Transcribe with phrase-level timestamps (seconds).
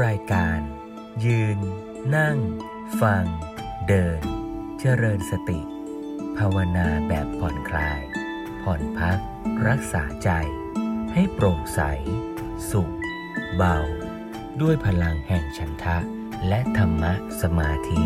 [0.00, 0.60] รายการ
[1.24, 1.58] ยืน
[2.16, 2.38] นั่ง
[3.00, 3.24] ฟัง
[3.88, 4.20] เดิน
[4.80, 5.60] เจริญสติ
[6.38, 8.00] ภาวนาแบบผ่อนคลาย
[8.62, 9.18] ผ่อนพัก
[9.68, 10.30] รักษาใจ
[11.12, 11.80] ให้โปร่งใส
[12.70, 12.92] สุข
[13.56, 13.78] เบา
[14.60, 15.98] ด้วยพลังแห่งฉันทะ
[16.48, 17.12] และธรรมะ
[17.42, 18.02] สมาธิ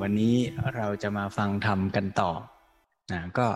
[0.00, 0.36] วันนี้
[0.76, 2.32] เราจะมาฟังธรรมกันต่อ
[3.12, 3.48] นะก็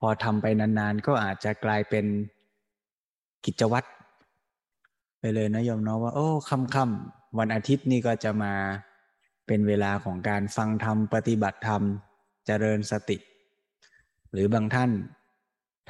[0.00, 2.04] พอทำไปนานๆ ก็อาจจะกลายเป็น
[3.44, 3.88] กิจวัตร
[5.20, 8.52] ไปเลยนะโยมเนาะว่า โอ้ค่ำๆวันอาทิตย์นี่ก็จะมา
[9.46, 11.82] เป็นเวลาของการฟังธรรมปฏิบัติธรรม
[12.46, 13.16] เจริญสติ
[14.32, 14.90] หรือบางท่าน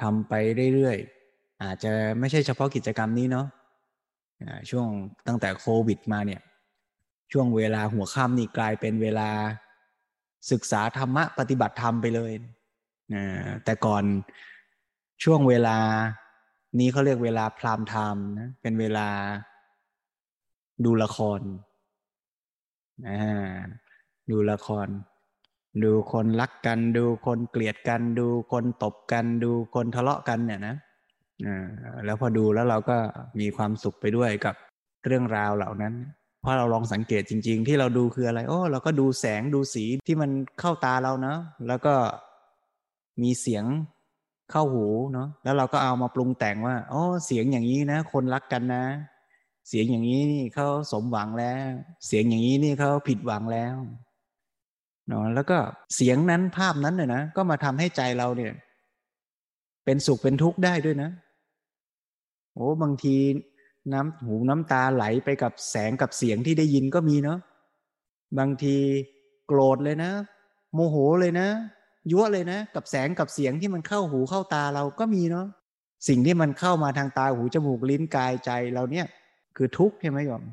[0.01, 0.33] ทำไป
[0.73, 3.47] เรื่อยๆ อาจจะไม่ใช่เฉพาะกิจกรรมนี้เนาะ
[4.69, 4.87] ช่วง
[5.27, 6.41] ตั้งแต่โควิดมาเนี่ย
[7.31, 9.29] ช่วงเวลาหัวค่ำนี่กลายเป็นเวลา
[10.51, 12.31] ศึกษาธรรมะปฏิบัติธรรมไปเลย
[13.63, 14.03] แต่ก่อน
[15.23, 15.77] ช่วงเวลา
[16.79, 19.07] นี้เขาเรียกเวลาพรามไทม์นะเป็นเวลา
[20.85, 21.41] ดูละคร
[23.07, 23.17] นะ
[24.31, 24.87] ดูละคร
[25.83, 30.75] ดูคนรักกัน ดูคนเกลียดกัน ดูคนตบกัน ดูคนทะเลาะกันเนี่ยนะ
[32.05, 32.97] แล้วพอดูแล้วเราก็
[33.39, 34.55] มีความสุขไปด้วยกับ
[35.05, 35.93] เรื่องราวเหล่านั้น
[36.41, 41.93] เพราะเราลองสังเกตจริง ๆ ที่เราดูคืออะไรโอ้เราก็ดูแสงดูสีที่มันเข้าตาเราเนาะแล้วก็
[43.23, 43.65] มีเสียง
[44.51, 48.83] เข้าหูเนาะแล้วเราก็เอามาปรุงแต่งว่าโอ้เสียงอย่างนี้นะ คนรักกันนะ
[49.69, 51.69] เสียงอย่างนี้นี่เขาสมหวังแล้ว
[52.07, 53.75] เสียงอย่างนี้นี่เขาผิดหวังแล้ว
[55.07, 55.57] เนาะแล้วก็
[55.95, 58.53] เสียงนั้นภาพนั้นเนี่ยนะก็มาทำให้ใจเราเนี่ย
[59.85, 61.09] เป็นสุขเป็นทุกข์ได้ด้วยนะ
[62.53, 63.15] โอ้บางที
[63.93, 67.39] น้ำหูน้ำตาไหลไปกับแสงกับเสียงที่ได้ยินก็มีเนาะ
[68.37, 68.75] บางที
[69.47, 70.11] โกรธเลยนะ
[70.73, 71.47] โมโหเลยนะ
[72.11, 75.47] ยั่วเลยนะ กับแสงกับเสียงที่มันเข้าหูเข้าตาเราก็มีเนาะ
[76.07, 79.07] สิ่งที่มันเข้ามาทางตาหูจมูกลิ้นกายใจเราเนี่ย
[79.57, 80.43] คือทุกข์ใช่ไหมโยม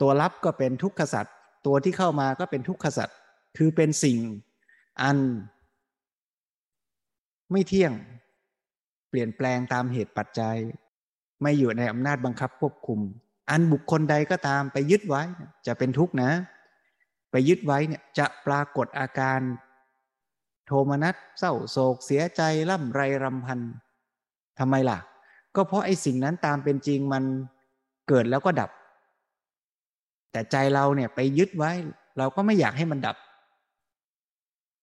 [0.00, 1.34] ตัวรับก็เป็นทุกขสัตว์
[1.66, 3.16] ตัวที่เข้ามาก็เป็นทุกขสัตว์
[3.56, 4.18] คือเป็นสิ่ง
[5.02, 5.18] อัน
[7.52, 7.92] ไม่เที่ยง
[9.10, 10.56] เปลี่ยนแปลงตามเหตุปัจจัย
[11.42, 13.00] ไม่อยู่ในอำนาจบังคับควบคุม
[13.50, 15.22] อันบุคคลใดก็ตามไปยึดไว้
[15.66, 16.30] จะเป็นทุกข์นะ
[17.30, 19.40] ไปยึดไว้เนี่ยจะปรากฏอาการ
[20.66, 23.60] โทมนัสเศร้าโศกเสียใจร่ำไรรำพัน
[24.58, 24.98] ทำไมล่ะ
[25.56, 27.24] ก็เพราะไอ้สิ่งนั้นตามเป็นจริงมัน
[28.08, 28.70] เกิดแล้วก็ดับ
[30.32, 31.70] แต่ใจเราเนี่ยไปยึดไว้
[32.18, 33.16] เราก็ไม่อยากให้มันดับ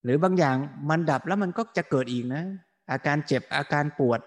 [0.03, 0.55] หรือบางอย่าง
[0.89, 2.43] มันดับแล้วมันก็จะเกิดอีกนะ
[2.91, 4.19] อาการเจ็บอาการปวด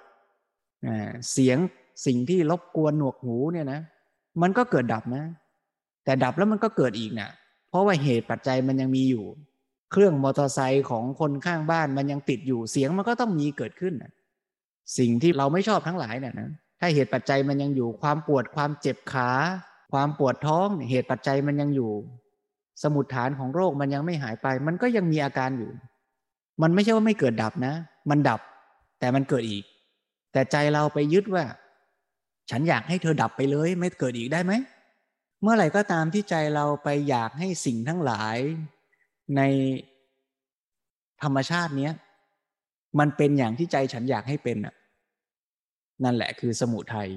[1.32, 1.58] เสียง
[2.06, 3.80] สิ่งที่รบกวนหนวกหูเนี่ยนะ
[4.42, 5.24] มันก็เกิดดับนะ
[6.04, 7.30] แต่ดับแล้วมันก็เกิดอีกนะ
[7.68, 9.24] เพราะว่าเหตุปัจจัยมันยังมีอยู่
[9.92, 13.94] เครื่องมอเตอร์ไซค์ของคนข้างบ้านมันยังติดอยู่เสียงมันก็ต้องมีเกิดขึ้น
[14.98, 19.30] สิ่งที่เราไม่ชอบทั้งหลายเนี่ยนะถ้าเหตุปัจจัยมันยังอยู่ความปวดความเจ็บขา
[19.92, 21.92] ความปวดท้องเหตุปัจจัยมันยังอยู่
[22.82, 25.70] สมุดฐานของโรคมันยังไม่หายไป มันก็ยังมีอาการอยู่
[26.62, 27.74] มันไม่ใช่ว่าไม่เกิดดับนะ
[28.10, 28.40] มันดับ
[29.00, 29.64] แต่มันเกิดอีก
[30.32, 31.44] แต่ใจเราไปยึดว่า
[32.50, 34.52] ฉันอยากให้เธอดับไปเลย ไม่เกิดอีกได้ไหม
[35.42, 38.36] เมื่อไหร่ก็ตามที่ใจเราไปอยากให้สิ่งทั้งหลาย
[39.36, 39.42] ใน
[41.22, 41.92] ธรรมชาติเนี้ย
[42.98, 44.74] มันเป็นอย่างที่ใจฉันอยากให้เป็นน่ะ
[46.04, 47.08] นั่นแหละคือสมุทัย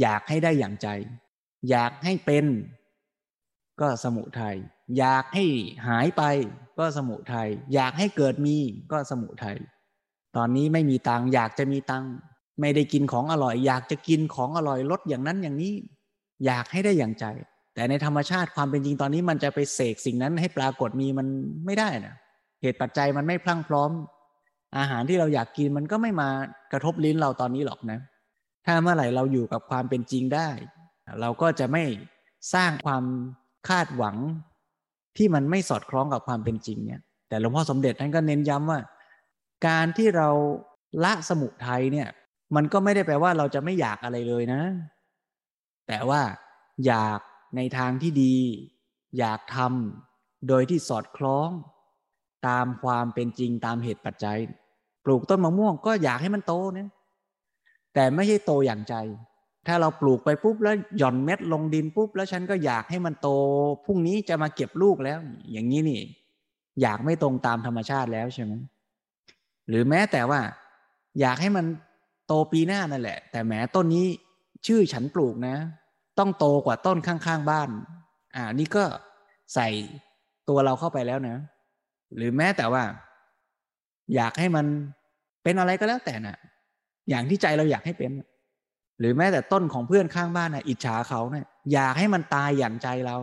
[0.00, 0.88] อยากให้ได้อย่างใจ
[1.70, 2.46] อยากให้เป็น
[3.80, 4.56] ก็สมุทัย
[4.98, 5.44] อยากให้
[5.88, 6.22] หายไป
[6.78, 8.56] ก็สมุทัยอยากให้เกิดมี
[8.92, 9.56] ก็สมุทัย
[10.36, 12.04] ตอนนี้ไม่มีตังอยากจะมีตัง
[12.60, 15.74] ไม่ได้กินของอร่อย อยากจะกินของอร่อยลดอย่างนั้นอย่างนี้
[16.46, 17.26] อยากให้ได้อย่างใจ
[17.74, 21.26] แต่ในธรรมชาติความเป็นจริงตอนนี้มันจะไปเสกสิ่งนั้นให้ปรากฏมีมัน
[21.66, 22.14] ไม่ได้นะ
[22.62, 23.90] เหตุปัจจัยมันไม่พลั่งพร้อม
[24.78, 26.28] อาหารที่เราอยากกินมันก็ไม่มา
[26.72, 27.98] กระทบลิ้นเราตอนนี้หรอกนะ
[28.66, 30.48] ถ้าเมื่อไหร่เราอยู่กับความเป็นจริงได้
[31.20, 31.84] เราก็จะไม่
[32.54, 33.04] สร้างความ
[33.68, 34.16] คาดหวัง
[35.16, 38.80] ที่มันไม่สอดคล้องกับความเป็นจริงเนี่ย แต่หลวงพ่อสมเด็จท่านก็เน้นย้ำว่า
[39.66, 40.28] การที่เรา
[41.04, 42.08] ละสมุทัยเนี่ย
[42.56, 44.60] มันก็ไม่ได้แปลว่าเราจะไม่อยากอะไรเลยนะ
[45.88, 46.20] แต่ว่า
[46.86, 47.20] อยาก
[47.56, 48.36] ในทางที่ดี
[49.18, 51.48] อยากทำโดยที่สอดคล้อง
[52.48, 54.38] ตามความเป็นจริงตามเหตุปัจจัย
[55.04, 56.88] ปลูกต้นมะม่วงก็อยากให้มันโตนะ
[57.94, 58.94] แต่ไม่ใช่โตอย่างใจ
[59.66, 63.28] ถ้าเราปลูกไปปุ๊บแล้วหย่อนเม็ดลงดินปุ๊บแล้วฉันก็อยากให้มันโต
[63.84, 65.18] พรุ่งนี้จะมาเก็บลูกแล้ว
[65.52, 66.00] อย่างนี้นี่
[66.82, 68.52] อยากไม่ตรงตามธรรมชาติแล้วใช่ไหม
[69.68, 70.40] หรือแม้แต่ว่า
[71.20, 71.66] อยากให้มัน
[72.26, 74.06] โตปีหน้านั่นแหละ แต่แม้ต้นนี้
[74.66, 75.56] ชื่อฉันปลูกนะ
[76.18, 77.68] ต้องโตกว่าต้นข้างๆบ้าน
[78.36, 78.84] อ่า นี่ก็
[79.54, 79.68] ใส่
[80.48, 81.36] ตัวเราเข้าไปแล้วนะ
[82.16, 82.82] หรือแม้แต่ว่า
[84.14, 84.66] อยากให้มัน
[85.42, 86.38] เป็นอะไรก็แล้วแต่นะ่ะ
[87.10, 88.10] อย่างที่ใจเราอยากให้เป็น
[89.00, 93.16] หรือแม้แต่ต้นของเพื่อนข้างบ้านนะอิจฉาเขาเนะี่ยอยากให้มันตายอย่างใจเรา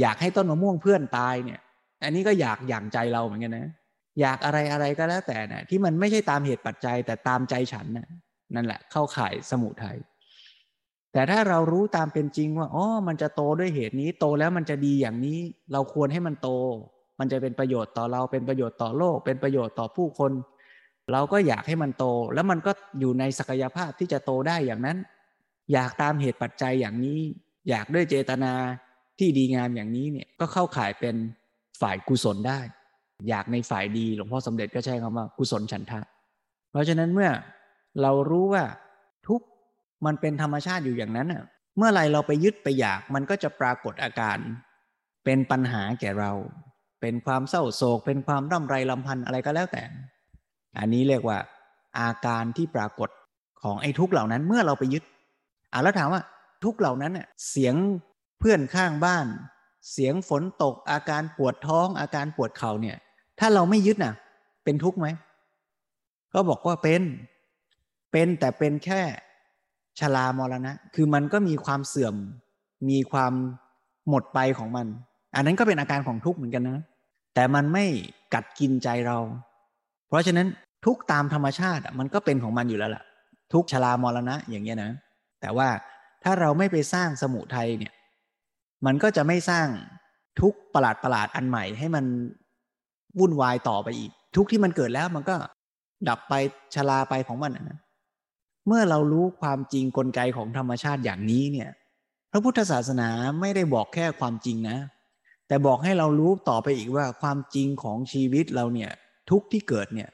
[0.00, 1.60] อยากให้ต้นมะม่วงเพื่อนตายเนี่ย
[2.04, 3.68] อันนี้ก็อยากอย่างใจเราเหมือนกันนะ
[4.20, 8.08] อยากอะไรอะไรก็แล้วแต่นะที่มันไม่ใช่ตามเหตุปัจจัย แต่ตามใจฉันนะ
[8.54, 9.96] นั่นแหละเข้าข่ายสมุทยัย
[11.12, 15.38] แต่ถ้าเรารู้ตามเป็นจริงว่าอ๋อมันจะโตด้วยเหตุนี้ โตแล้วมันจะดีอย่างนี้
[15.72, 16.48] เราควรให้มันโต
[17.18, 20.32] มันจะเป็นประโยชน์ต่อเราเป็นประโยชน์ต่อโลก เป็นประโยชน์ต่อผู้คน
[21.12, 22.04] เราก็อยากให้มันโต
[22.34, 24.98] แล้วมันก็อยู่ในศักยภาพที่จะโตได้อย่างนั้น
[25.72, 27.18] อยากตามเหตุปัจจัยอย่างนี้
[27.70, 28.52] อยากด้วยเจตนา
[29.18, 31.16] ที่ดีงามอย่างนี้เนี่ยก็เข้าข่ายเป็น
[31.80, 32.60] ฝ่ายกุศลได้
[33.28, 36.00] อยากในฝ่ายดีหลวงพ่อสมเด็จก็ใช้คำว่ากุศลฉันทะ
[36.70, 37.30] เพราะฉะนั้นเมื่อ
[38.02, 38.64] เรารู้ว่า
[40.06, 41.44] มันเป็นธรรมชาติอยู่อย่างนั้นอะ
[41.76, 44.38] เมื่อไรเราไปยึดไปอยากมันก็จะปรากฏอาการ
[45.24, 46.32] เป็นปัญหาแก่เรา
[47.00, 49.82] เป็นความเศร้าโศก เป็นความร่ำไรลำพันธ์อะไรก็แล้วแต่
[50.78, 51.38] อันนี้เรียกว่า
[51.98, 53.10] อาการที่ปรากฏ
[53.62, 55.02] ของไอ้ทุกเหล่านั้นเมื่อเราไปยึด
[55.72, 56.22] อะแล้วถามว่า
[56.64, 57.74] ทุกเหล่านั้นเนี่ยเสียง
[58.38, 59.26] เพื่อนข้างบ้าน
[59.92, 62.96] เสียงฝนตกอาการปวดท้อง อาการปวดเข่าเนี่ย
[63.38, 64.14] ถ้าเราไม่ยึดน่ะ
[64.64, 65.06] เป็นทุกข์ไหม
[66.34, 67.02] ก็บอกว่าเป็น
[68.12, 69.02] เป็นแต่เป็นแค่
[70.00, 72.14] ชรามรณะ คือมันก็มีความเสื่อม
[72.90, 73.32] มีความ
[74.08, 74.86] หมดไปของมัน
[75.34, 76.84] อันนั้นก็เป็นอาการของทุกข์เหมือนกันนะ
[77.34, 77.84] แต่มันไม่
[78.34, 79.18] กัดกินใจเรา
[80.08, 80.46] เพราะฉะนั้น
[80.84, 83.04] ทุกตามธรรมชาติมันก็เป็นของมันอยู่แล้วล่ะ
[83.52, 84.90] ทุกชรามรณะอย่างเงี้ยนะ
[85.40, 85.68] แต่ว่า
[86.24, 87.92] ถ้าเราไม่ไปสร้างสมุทัยเนี่ย
[88.86, 89.66] มันก็จะไม่สร้าง
[90.40, 92.04] ทุกประหลาดประหลาดอันใหม่ให้มัน
[93.18, 95.34] วุ่นวายต่อไปอีก ทุกที่มันเกิดแล้วมันก็
[96.08, 96.34] ดับไป
[96.74, 97.78] ชราไปของมันนะ
[98.66, 101.70] เมื่อเรารู้ความจริงกลไกของธรรมชาติอย่างนี้เนี่ย
[102.30, 103.08] พระพุทธศาสนา
[103.40, 104.78] ไม่ได้บอกแค่ความจริงนะ
[105.48, 108.90] แต่บอกให้เรารู้ต่อไปอีกว่าความจริงของชีวิตเราเนี่ย
[109.30, 110.10] ทุกที่เกิดเนี่ย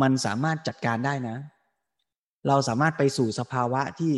[0.00, 1.36] มันสามารถจัดการได้นะ
[2.48, 4.14] เราสามารถไปสู่สภาวะที่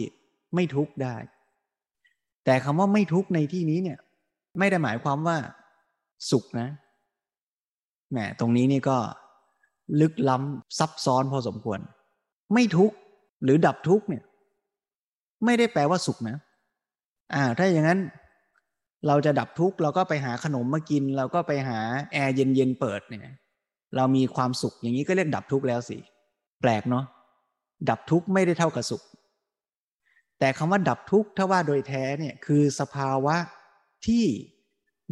[0.55, 1.17] ไม่ทุกข์ได้
[2.45, 3.99] แต่คำว่าไม่ทุกข์ในที่นี้เนี่ย
[4.59, 5.37] ไม่ได้หมายความว่า
[6.31, 6.69] สุขนะ
[8.11, 8.99] แหมตรงนี้นี่ก็
[10.01, 11.81] ลึกล้ำซับซ้อนพอสมควร
[12.55, 12.97] ไม่ทุกข์
[13.45, 14.23] หรือดับทุกข์เนี่ย
[15.45, 16.37] ไม่ได้แปลว่าสุขนะ
[17.35, 18.01] อ่า ถ้าอย่างนั้น
[19.07, 21.79] เราจะดับทุกข์เราก็ไปหาขนมมากิน เราก็ไปหา
[22.13, 23.37] แอร์เย็นๆเปิดเนี่ย
[23.97, 25.99] เรามีความสุขอย่างนี้ก็เรียกดับทุกข์แล้วสิ
[26.61, 27.05] แปลกเนาะ
[27.91, 29.03] ดับทุกข์ไม่ได้เท่ากับสุข
[30.39, 33.37] แต่คำว่าดับทุกข์ถ้าว่าโดยแท้เนี่ยคือสภาวะ
[34.07, 34.25] ที่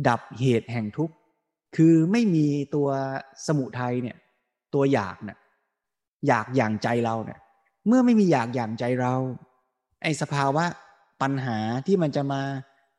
[0.09, 1.15] ดับเหตุแห่งทุกข์
[1.77, 2.89] คือไม่มีตัว
[3.47, 4.17] สมุทัยเนี่ย
[4.75, 5.39] ตัวอยากเนี่ย
[6.27, 7.41] อยากอย่างใจเราเนี่ย
[7.89, 9.15] เมื่อไม่มีอยากอย่างใจเรา
[10.03, 10.65] ไอ้สภาวะ
[11.23, 12.43] ปัญหาที่มันจะมา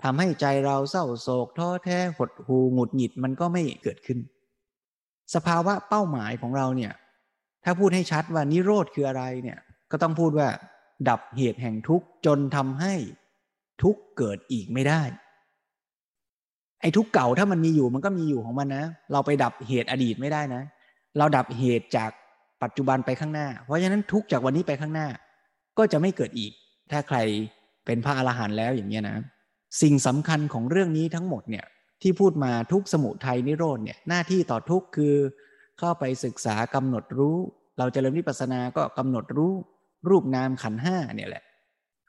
[0.04, 4.20] ทำให้ใจเราเศร้าโศกท้อแท้หดหูหงุดหงิดมันก็ไม่เกิดขึ้น
[5.36, 6.94] สภาวะเป้าหมายของเราเนี่ย
[7.64, 9.60] ถ้าพูดให้ชัดว่านิโรธคืออะไรเนี่ย
[9.92, 10.48] ก็ต้องพูดว่า
[11.10, 12.94] ดับเหตุแห่งทุกข์จนทำให้
[13.84, 15.02] ทุกข์เกิดอีกไม่ได้
[16.82, 20.64] ไอ้ทุกข์เก่าถ้ามันมีอยู่มันก็มีอยู่ของมันนะ เราไปดับเหตุอดีตไม่ได้นะ
[21.18, 22.12] เราดับเหตุจาก
[22.64, 25.08] ปัจจุบันไปข้างหน้า เพราะฉะนั้นทุกจากวันนี้ไปข้างหน้า
[25.78, 26.52] ก็จะไม่เกิดอีก
[26.92, 27.18] ถ้าใคร
[27.86, 29.18] เป็นพระอรหันต์แล้วอย่างเงี้ยนะ
[29.82, 31.66] สิ่งสำคัญของเรื่องนี้ทั้งหมดเนี่ย
[32.02, 35.16] ที่พูดมาทุกสมุทัยนิโรธเนี่ยหน้าที่ต่อทุกคือ
[35.80, 37.38] เข้าไปศึกษากำหนดรู้
[37.80, 39.52] เราจะเริ่มวิปัสสนาก็กำหนดรู้
[40.10, 41.44] รูปนามขันห้าเนี่ยแหละ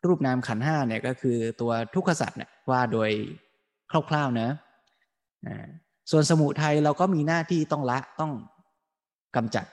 [0.06, 3.10] รูปนามขันห้าเนี่ยก็คือตัวทุกขสัตว์เนี่ยว่าโดย
[3.90, 4.48] คร่าวๆนะ
[6.10, 8.32] ส่วนสมุทัยเราก็มีหน้าที่ต้องละต้อง
[9.36, 9.66] กำจัด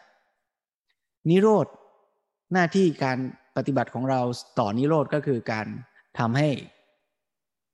[1.29, 1.67] นิโรธ
[2.53, 3.17] หน้าที่การ
[3.57, 4.21] ปฏิบัติของเรา
[4.59, 5.67] ต่อนิโรธก็คือการ
[6.19, 6.49] ทำให้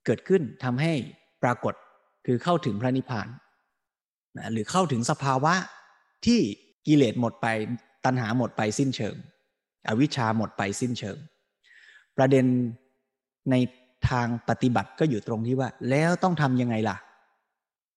[0.05, 0.93] เกิดขึ้นทำให้
[1.43, 1.73] ปรากฏ
[2.25, 3.27] คือเข้าถึงพระนิพพาน
[4.37, 5.53] นะหรือเข้าถึงสภาวะ
[6.25, 6.39] ที่
[6.87, 7.47] กิเลสหมดไป
[8.05, 9.15] ตัณหาหมดไปสิ้นเชิง
[9.87, 11.17] อวิชชาหมดไปสิ้นเชิง
[12.17, 12.45] ประเด็น
[13.51, 13.55] ใน
[14.09, 16.97] ทางปฏิบัติก็อยู่ตรงที่ว่า แล้วต้องทำยังไงล่ะ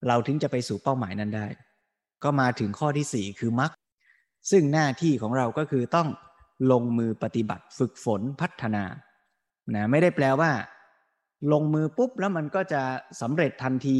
[0.07, 1.47] เราถึงจะไปสู่เป้าหมายนั้นได้
[2.23, 3.71] ก็มาถึงข้อที่สี่คือมรรค
[4.51, 6.07] ซึ่งหน้าที่ของเราก็คือต้อง
[6.71, 8.83] ลงมือปฏิบัติฝึกฝนพัฒนา
[9.75, 10.51] นะไม่ได้แปลว่า
[11.53, 12.81] ลงมือปุ๊บแล้วมันก็จะ
[13.21, 13.99] สำเร็จทันที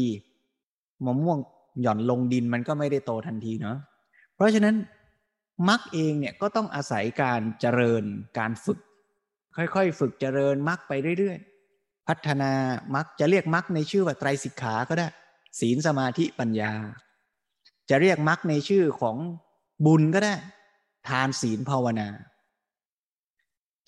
[1.04, 1.38] มะม่วง
[1.82, 3.78] หย่อนลงดินมันก็ไม่ได้โตทันทีเนาะ
[4.34, 4.76] เพราะฉะนั้น
[5.68, 8.04] มักเองเนี่ยก็ต้องอาศัยการเจริญ
[8.38, 8.78] การฝึก
[9.56, 12.52] ค่อยๆ ฝึกเจริญมักไปเรื่อยๆ พัฒนา
[12.94, 15.08] มักจะเรียกมักในชื่อว่าไตรสิกขาก็ได้
[15.60, 16.72] ศีลสมาธิปัญญา
[17.90, 19.16] จะเรียกมักในชื่อของ
[19.86, 20.34] บุญก็ได้
[21.08, 22.08] ทานศีลภาวนา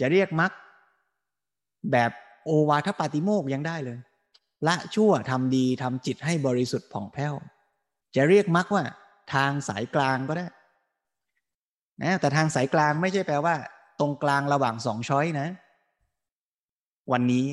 [0.00, 0.52] จะเรียกมรรค
[1.92, 2.10] แบบ
[2.44, 3.98] โอวาทปาติโมกยังได้เลย
[4.66, 7.34] ละชั่วทำดีทำจิตให้บริสุทธิ์ผ่องแผ้ว
[8.16, 8.84] จะเรียกมรรคว่า
[9.34, 10.46] ทางสายกลางก็ได้
[12.02, 13.54] นะแต่ทางสายกลางไม่ใช่แปลว่า
[14.00, 15.48] ตรงกลางระหว่างสองช้อยนะ
[17.12, 17.46] วันนี้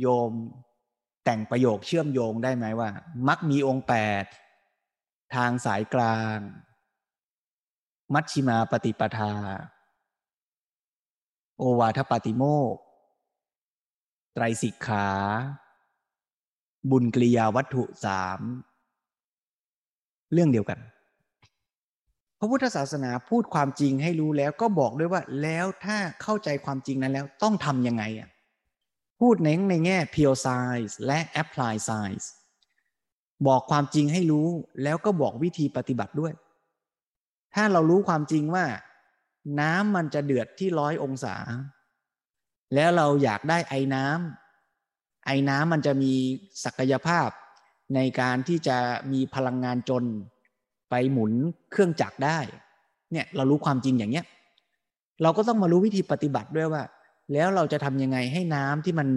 [0.00, 0.32] โยม
[1.24, 2.90] แต่งประโยคเชื่อมโยงได้ไหมว่า
[3.28, 4.24] มักมีองค์แปด
[5.34, 6.38] ทางสายกลาง
[8.14, 9.32] มัชชิมาปฏิปทา
[11.58, 12.42] โอวาทปาติโม
[12.74, 12.76] ก
[14.34, 15.08] ไตรสิกขา
[16.90, 18.40] บุญกริยาวัตถุสาม
[20.32, 20.78] เรื่องเดียวกัน
[22.38, 28.28] พระพุทธศาสนาพูดความจริงให้รู้แล้วก็บอกด้วยว่า แล้วถ้าเข้าใจความจริงนั้นแล้วต้องทำยังไงอะ
[29.20, 32.26] พูดเน้นในแง่ pure science และ apply science
[33.46, 34.48] บอกความจริงให้รู้
[34.82, 36.32] แล้วก็บอกวิธีปฏิบัติด้วย
[37.54, 38.64] ถ้าเรารู้ความจริงว่า
[39.60, 41.36] น้ำมันจะเดือดที่ร้อยองศา
[42.74, 46.12] แล้วเราอยากได้ไอ้น้ำไอ้น้ำมันจะมี
[46.64, 47.28] ศักยภาพ
[47.94, 48.76] ในการที่จะ
[49.12, 50.04] มีพลังงานจน
[50.90, 51.32] ไปหมุน
[51.70, 52.38] เครื่องจักรได้
[53.12, 54.26] เนี่ยเรารู้ความจริงอย่างเนี้ย
[55.22, 56.82] เราก็ต้องมารู้วิธีปฏิบัติด้วยว่า
[57.32, 59.08] แล้วเราจะทำยังไงให้น้ำที่มัน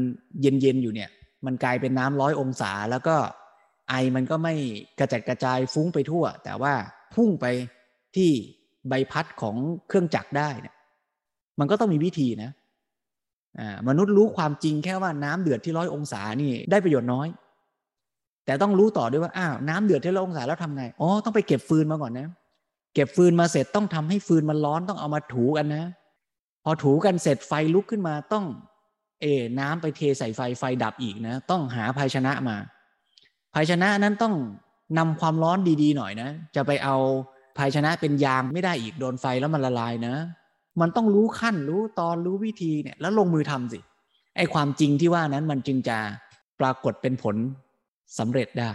[0.42, 1.10] เย็นๆอยู่เนี่ย
[1.46, 3.16] มันกลายเป็นน้ำร้อยองศาแล้วก็
[3.90, 4.56] ไอมันก็ไม่
[5.00, 6.74] กระจัดกระจายฟุ้งไปทั่ว แต่ว่า
[7.16, 7.46] พุ่งไป
[8.16, 8.32] ที่
[8.90, 9.56] ใบพัดของ
[9.88, 10.76] เครื่องจักรได้เนี่ย
[11.60, 12.52] มันก็ต้องมีวิธีนะ
[13.60, 17.28] อ่ามนุษย์รู้ความจริงแค่ว่าน้ำเดือดที่ร้อยองศานี่ได้ประโยชน์น้อย
[18.46, 22.28] แต่ต้องรู้ต่อด้วยว่าอ้าวน้ำเดือดที่ร้อยองศาแล้วทำไงอ๋อต้องไปเก็บฟืนมาก่อนนะ
[22.96, 25.86] เก็บฟืนมาเสร็จต้องทำให้ฟืนมันร้อนต้องเอามาถูกันนะ
[26.64, 28.46] พอถูกันเสร็จไฟลุกขึ้นมาต้อง
[29.22, 29.26] เอ
[29.60, 32.58] น้ำไปเทใส่ไฟไฟดับอีกนะ ต้องหาภาชนะมา
[33.54, 34.36] ภาชนะนั้นต้อง
[34.98, 36.96] นำความร้อนดีๆหน่อยนะ จะไปเอา
[37.58, 40.16] ภายชนะเป็นยางไม่ได้อีกโดนไฟแล้วมันละลายนะ
[40.82, 43.80] มันต้องรู้ขั้นรู้ตอนรู้วิธีเนี่ยแล้วลงมือทำสิ
[44.38, 45.98] ไอความจริงที่ว่านั้นมันจึงจะ
[46.60, 47.36] ปรากฏเป็นผล
[48.20, 48.72] สำเร็จได้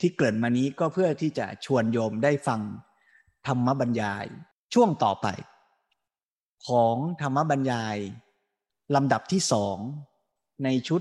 [0.00, 2.60] ที่เกิดมานี้ก็เพื่อที่จะชวนโยมได้ฟัง
[3.46, 4.26] ธรรมบรรยาย
[4.74, 5.26] ช่วงต่อไป
[6.66, 7.96] ของธรรมบรรยาย
[8.94, 9.76] ลำดับที่สอง
[10.64, 11.00] ในชุด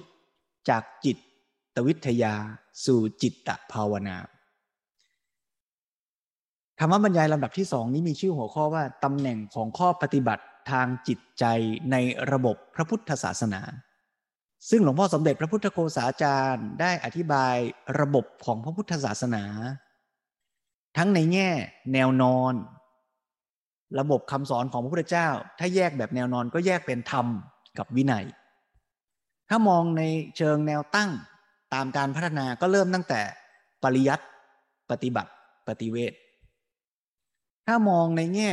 [0.69, 1.17] จากจิต
[1.75, 2.33] ตวิทยา
[2.85, 4.17] สู่จิตตภาวนา
[6.83, 11.45] รรมบรรยายลำดับที่สองนี้มีชื่อหัวข้อว่าตำแหน่งของข้อปฏิบัติทางจิตใจ
[11.91, 11.95] ใน
[12.31, 13.61] ระบบพระพุทธศาสนา
[14.69, 17.55] ซึ่งหลวงพ่อสมเด็จพระพุทธโฆษาจารย์ได้อธิบาย
[17.99, 19.43] ระบบของพระพุทธศาสนา
[20.97, 21.49] ทั้งในแง่
[21.93, 22.53] แนวนอน
[23.99, 27.25] ระบบคำสอนของพระพุทธเจ้า ถ้าแยกแบบแนวนอนก็แยกเป็นธรรม
[27.77, 28.25] กับวินัย
[29.49, 30.01] ถ้ามองใน
[30.37, 31.11] เชิงแนวตั้ง
[31.73, 33.21] ตามการพัฒนาก็เริ่มตั้งแต่
[33.83, 34.25] ปริยัติ
[34.91, 35.31] ปฏิบัติ
[35.67, 36.13] ปฏิเวท
[37.67, 38.51] ถ้ามองในแง่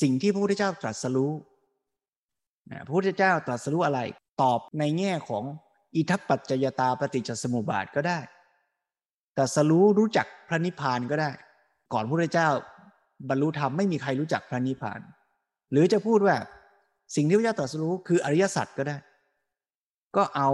[0.00, 1.32] สิ่งที่พระพุทธเจ้าตรัสรู้
[2.86, 4.00] พระพุทธเจ้าตรัสรู้อะไร
[4.42, 5.44] ตอบในแง่ของ
[5.94, 8.18] อิทัปปัจจยตาปฏิจจสมุปบาทก็ได้
[9.36, 11.30] ตรัสรู้รู้จักพระนิพพานก็ได้
[11.92, 12.48] ก่อนพระพุทธเจ้า
[13.28, 15.00] บรรลุธรรมไม่มีใครรู้จักพระนิพพาน
[15.72, 16.36] หรือจะพูดว่า
[17.14, 18.96] สิ่งที่พระเจ้าตรัสรู้คืออริยสัจก็ได้
[20.16, 20.48] ก็เอา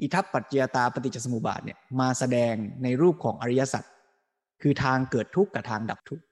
[0.00, 3.84] อิทัปปัจจยตาปฏิจจสมุปบาทเนี่ยมาแสดงในรูปของอริยสัจ
[4.62, 6.24] คือทางเกิดทุกข์กับทางดับทุกข์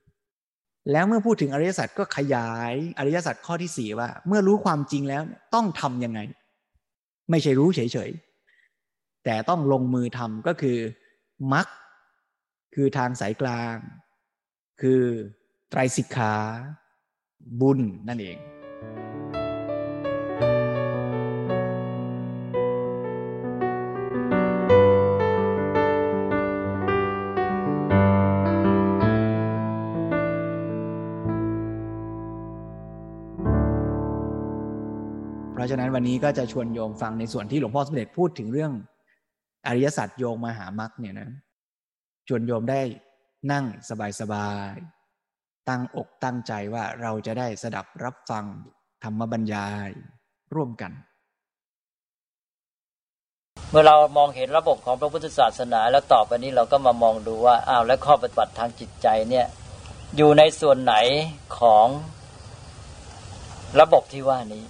[0.93, 5.23] แล้วเมื่อพูดถึงอริยสัจก็ขยายอริยสัจข้อที่สี่ว่า เมื่อรู้ความจริงแล้ว
[5.55, 6.21] ต้องทํำยังไง
[7.31, 10.79] ไม่ใช่รู้เฉยๆ แต่ต้องลงมือทำก็คือ
[11.53, 11.67] มัค
[12.75, 13.77] คือทางสายกลาง
[14.81, 15.03] คือ
[15.71, 16.35] ไตรสิกขา
[17.61, 18.37] บุญนั่นเอง
[35.61, 38.73] ราะฉะนั้นวันนี้ก็จะชวนโยมฟังในส่วนที่หลวงพ่อสมเด็จพูดถึงเรื่อง
[39.67, 41.31] อริยสัจโยงมหามรรคเนี่ยนะ
[42.29, 42.81] ชวนโยมได้
[43.53, 43.65] นั่ง
[44.21, 48.45] สบายๆตั้งอกตั้งใจว่าเราจะได้สดับรับฟัง
[49.05, 49.91] ธรรมบรรยาย
[50.55, 50.93] ร่วมกัน
[53.71, 59.47] เมื่อเรามองเห็นระบบของพระพุทธศาสนา แล้วต่อไปนี้เราก็มามองดูว่าอ้าวและข้อปฏิบัติทางจิตใจเนี่ย
[60.17, 60.95] อยู่ในส่วนไหน
[61.59, 61.87] ของ
[63.81, 64.65] ระบบที่ว่านี้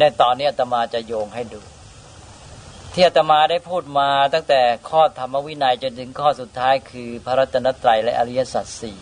[0.00, 1.60] ในตอนนี้อาตมาจะโยงให้ดู
[2.92, 8.98] ที่อาตมาได้พูดมาตั้งแต่ข้อธรรมวินัยจนถึงข้อสุดท้ายคือ พระรัตนตรัยและอริยสัจสี่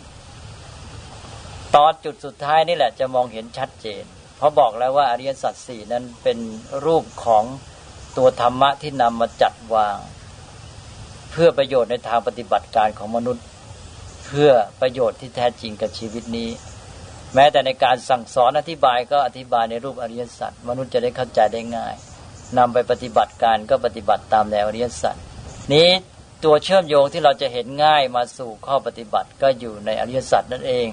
[1.75, 4.03] ตอนจุดสุดท้ายนี่แหละจะมองเห็นชัดเจน
[4.37, 6.37] เพราะบอกแล้วว่าอริยสัจสี่นั้นเป็น
[6.85, 7.43] รูปของ
[8.17, 9.97] ตัวธรรมะที่นำมาจัดวาง
[11.31, 13.45] เพื่อประโยชน์ในทางปฏิบัติการของมนุษย์
[14.25, 16.49] เพื่อประโยชน์ที่แท้จริงกับชีวิตนี้
[17.35, 21.93] แม้แต่ในการสั่งสอนอธิบายก็อธิบายในรูปอริยสัจมนุษย์จะได้เข้าใจได้ง่าย
[22.57, 25.15] นำไปปฏิบัติการก็ปฏิบัติตามแนวอริยสัจ
[25.73, 25.89] นี้
[26.43, 30.87] ตัวเชื่อมโยงที่เราจะเห็นง่ายมาสู่ข้อปฏิบัติก็อยู่ในอริยสัจนั่นเอง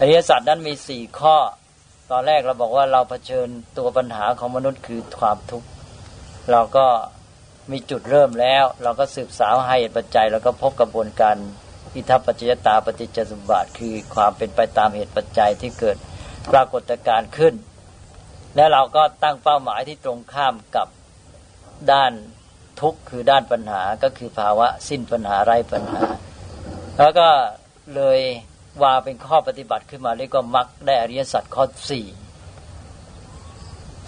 [0.00, 1.36] อริยสัจนั้นมีสี่ข้อ
[2.10, 5.68] ตอนแรกเราบอกว่าเราเผชิญตัวปัญหาของมนุษย์คือความทุกข์
[6.50, 6.86] เราก็
[7.70, 11.36] มีจุดเริ่มแล้ว เราก็สืบสาวให้เหตุปัจจัย แล้วก็พบกระบวนการ
[11.94, 15.96] อิทัปปัจจยตาปฏิจจสมบัติคือความเป็นไปตามเหตุปัจจัยที่เกิด
[16.52, 17.54] ปรากฏการณ์ขึ้น
[18.56, 20.88] และเราก็ตั้งเป้าหมายที่ตรงข้ามกับ
[21.92, 22.12] ด้าน
[22.80, 26.00] ทุกข์คือด้านปัญหาก็คือภาวะสิ้นปัญหาไร้ปัญหา
[26.98, 27.28] แล้วก็
[27.94, 28.20] เลย
[28.82, 32.06] วางเป็นข้อปฏิบัติขึ้นมาเรียกว่ามักได้อริยสัจข้อสี่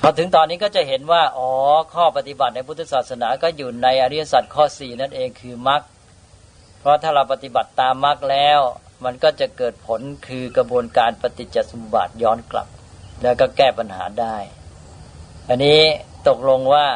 [0.01, 1.51] พอถึงตอนนี้ก็จะเห็นว่า อ๋อ
[1.95, 5.83] ข้อปฏิบัติในพุทธศาสนาก็อยู่ในอริยสัจข้อสี่นั่นเองคือมัก
[6.83, 8.61] เพราะถ้าเราปฏิบัติตามมักแล้ว
[9.05, 12.69] มันก็จะเกิดผลคือกระบวนการปฏิจจสมบัติย้อนกลับ
[13.23, 14.37] แล้วก็แก้ปัญหาได้
[15.49, 15.81] อันนี้
[16.29, 16.87] ตกลงว่า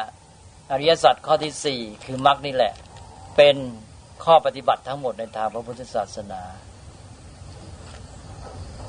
[0.70, 2.72] อริยสัจข้อที่สี่คือมรรคนี่แหละ
[3.36, 3.56] เป็น
[4.24, 6.42] ข้อปฏิบัติทั้งหมดในทางพระพุทธศาสนา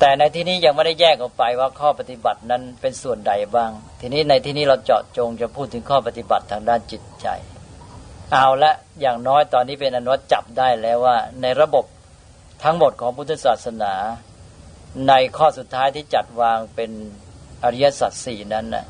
[0.00, 7.28] แต่ในที่นี้ยังไม่ได้แยกออกไปว่าข้อปฏิบัตินั้นเป็นส่วนใดบ้าง ทีนี้ในที่นี้เราเจาะจงจะพูดถึงข้อปฏิบัติทางด้านจิตใจ
[8.32, 11.84] เอาละอย่างน้อยตอนนี้เป็นอนุวัตจับได้แล้วว่า ในระบบ
[12.64, 13.92] ทั้งหมดของพุทธศาสนา
[15.08, 16.90] ในข้อสุดท้ายที่จัดวางเป็น
[17.64, 18.84] อริยสัจสี่นั้นนะ่ะ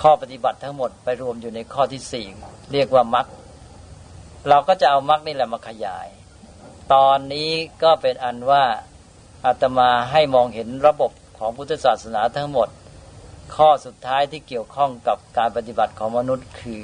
[0.00, 2.26] ข้อปฏิบัติทั้งหมดไปรวมอยู่ในข้อที่สี่
[2.72, 3.26] เรียกว่ามรรค
[4.48, 6.08] เราก็จะเอามรรคนี่แหละมาขยาย
[6.94, 7.50] ตอนนี้
[7.82, 8.64] ก็เป็นอันว่า
[9.46, 12.68] อาตมาให้มองเห็นระบบของพุทธศาสนาทั้งหมด
[13.56, 16.80] ข้อสุดท้ายที่เกี่ยวข้องกับการปฏิบัติของมนุษย์คือ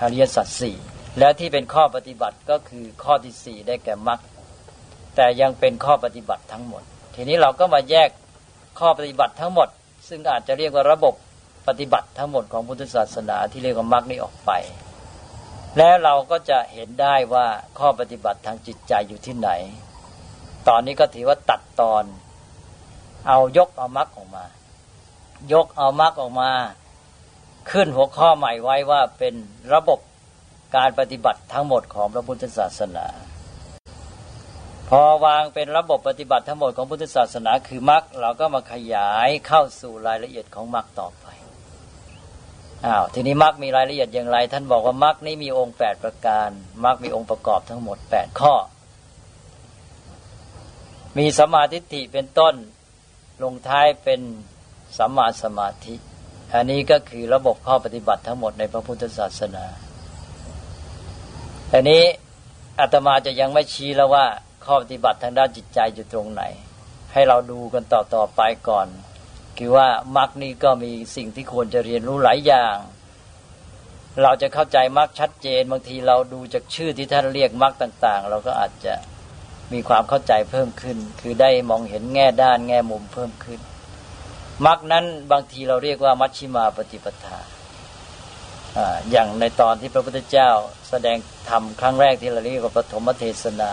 [0.00, 0.76] อริยสัจสี่
[1.18, 4.20] แล้วที่เป็นข้อปฏิบัติก็คือข้อที่สี่ได้แก่มรรค
[5.16, 6.82] แต่ยังเป็นข้อปฏิบัติทั้งหมด
[7.14, 8.08] ทีนี้เราก็มาแยก
[8.80, 9.68] ข้อปฏิบัติทั้งหมด
[10.08, 11.14] ซึ่งอาจจะเรียกว่าระบบ
[11.68, 14.50] ปฏิบัติทั้งหมดของพุทธศาสนาที่เรียกว่ามรรคนี้ออกไป
[15.78, 17.46] แล้วเราก็จะเห็นได้ว่า
[17.78, 19.50] ข้อปฏิบัติทางจิตใจอยู่ที่ไหน
[20.68, 22.04] ตอนนี้ก็ถือว่าตัดตอน
[23.28, 24.44] เอายกเอามรรคออกมา
[25.52, 26.50] ยกเอามรรคออกมา
[27.70, 29.34] ขึ้นหัวข้อใหม่ไว้ว่าเป็น
[29.74, 29.98] ระบบ
[30.76, 33.06] การปฏิบัติทั้งหมดของพระพุทธศาสนา
[34.88, 41.26] พอวางเป็นระบบปฏิบัติทั้งหมดของพุทธศาสนาคือมรรคเราก็มาขยายเข้าสู่รายละเอียดของมรรคต่อไป
[42.86, 46.48] อ้าวทีนี้มรรคมีรายละเอียดอย่างไร ท่านบอกว่ามรรคนี้มีองค์แปดประการ
[46.84, 48.54] มรรคมีองค์ประกอบทั้งหมดแปดข้อ
[51.18, 52.54] มีสมาธิิเป็นต้น
[53.42, 54.20] ลงท้ายเป็น
[54.98, 55.94] สัมมาสมาธิ
[56.54, 59.66] อันนี้ก็คือระบบข้อปฏิบัติทั้งหมดในพระพุทธศาสนา
[61.74, 62.02] อันนี้
[62.80, 64.26] อาตมาจะยังไม่ชี้แล้วว่า
[64.64, 66.42] ข้อปฏิบัติทางด้านจิตใจอยู่ตรงไหน
[67.12, 68.88] ให้เราดูกันต่อต่อไปก่อน
[69.58, 72.76] คือว่ามรรคนี้ก็มีสิ่งที่ควรจะเรียนรู้หลายอย่าง
[74.22, 78.94] เราจะเข้าใจมรรคชัดเจน บางทีเราดูจากชื่อที่ท่านเรียกมรรคต่าง ๆ เราก็อาจจะ
[79.72, 83.60] มีความเข้าใจเพิ่มขึ้น คือได้มองเห็นแง่ด้านแง่มุมเพิ่มขึ้น
[84.66, 87.38] มรรคนั้นบางทีเราเรียกว่ามัชชิมาปฏิปทา
[89.10, 90.50] อย่างในตอนที่พระพุทธเจ้า
[90.90, 91.16] แสดง
[91.48, 93.70] ธรรมครั้งแรกที่เราเรียกว่าปฐมเทศนา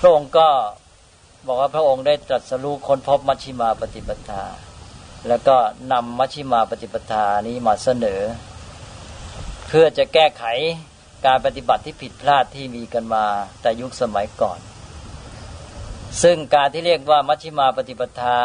[0.00, 0.48] พระองค์ก็
[1.46, 4.44] บอกว่าพระองค์ได้ตรัสรู้ค้นพบมัชชิมาปฏิปทา
[5.28, 5.56] แล้วก็
[5.92, 8.20] นำมัชชิมาปฏิปทานี้มาเสนอ
[9.68, 10.44] เพื่อจะแก้ไข
[11.26, 13.26] การปฏิบัติที่ผิดพลาดที่มีกันมา
[13.62, 14.58] แต่ยุคสมัยก่อน
[16.22, 18.38] ซึ่งการที่เรียกว่ามัชชิมาปฏิปทา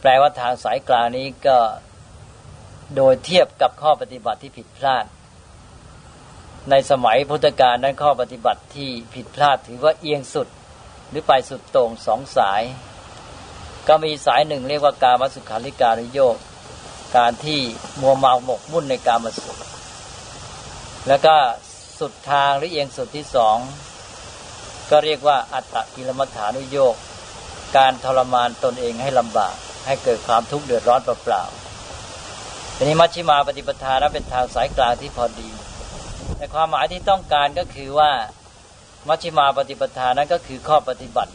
[0.00, 1.56] แปลว่าทางสายกลางนี้ก็
[2.94, 5.04] โดยเทียบกับข้อปฏิบัติที่ผิดพลาด
[6.70, 10.48] ในสมัยพุทธกาลนั้นข้อปฏิบัติที่ผิดพลาดถือว่าเอียงสุด
[11.08, 12.62] หรือไปสุดตรงสองสาย
[13.88, 16.36] ก็มีสายหนึ่งเรียกว่าการมสุขาริการุโยก
[17.16, 17.60] การที่
[18.00, 19.58] มัวเมาหมกมุ่นในการมาสุข
[21.08, 21.36] แล้วก็
[21.98, 23.56] สุดทางหรือเอียงสุดที่สอง
[24.90, 26.94] ก็เรียกว่าอัตตกิลมัฐานุโยก
[27.76, 29.54] การทรมานตนเองให้ลำบาก
[29.86, 31.65] ให้เกิดความทุกข์เดือดร้อนเปล่าๆ
[32.78, 35.48] ทีนี้มัชฌิมาปฏิปทานั้นเป็นทางสายกลางที่พอดี
[36.36, 38.10] แต่ความหมายที่ต้องการก็คือว่า
[39.08, 41.32] มัชฌิมาปฏิปทานั้นก็คือข้อปฏิบัติ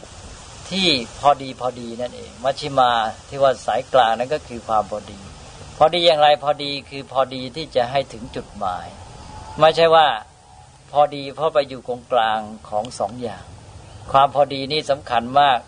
[0.70, 0.88] ที่
[1.20, 2.90] พอดีพอดีนั่นเอง มัชชิมา
[3.28, 5.18] ที่ว่าสายกลางนั้นก็คือความพอดี
[5.78, 8.86] พอดีอย่างไรพอดีคือพอดีที่จะให้ถึงจุดหมาย
[9.60, 10.06] ไม่ใช่ว่า
[10.92, 13.44] พอดีเพราะไปอยู่ตรงกลางของสองอย่าง
[14.12, 15.58] ความพอดีนี่สำคัญมาก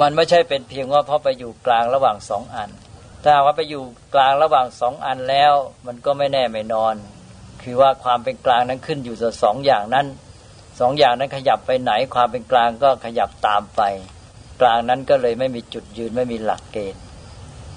[0.00, 2.70] มันไม่ใช่เป็นเพียงว่าเพราะไปอยู่กลางระหว่างสองอัน
[3.26, 3.84] ถ้าว่าไปอยู่
[4.14, 5.52] กลางระหว่างสองอันแล้ว
[5.86, 6.94] มันก็ไม่แน่ไม่นอน
[7.62, 10.06] คือว่าความเป็นกลางนั้นขึ้นอยู่กับสองอย่างนั้น
[10.80, 13.82] สองอย่างนั้นขยับไปไหนความเป็นกลางก็ขยับตามไป
[14.60, 17.02] กลางนั้นก็เลยไม่มีจุดยืนไม่มีหลักเกณฑ์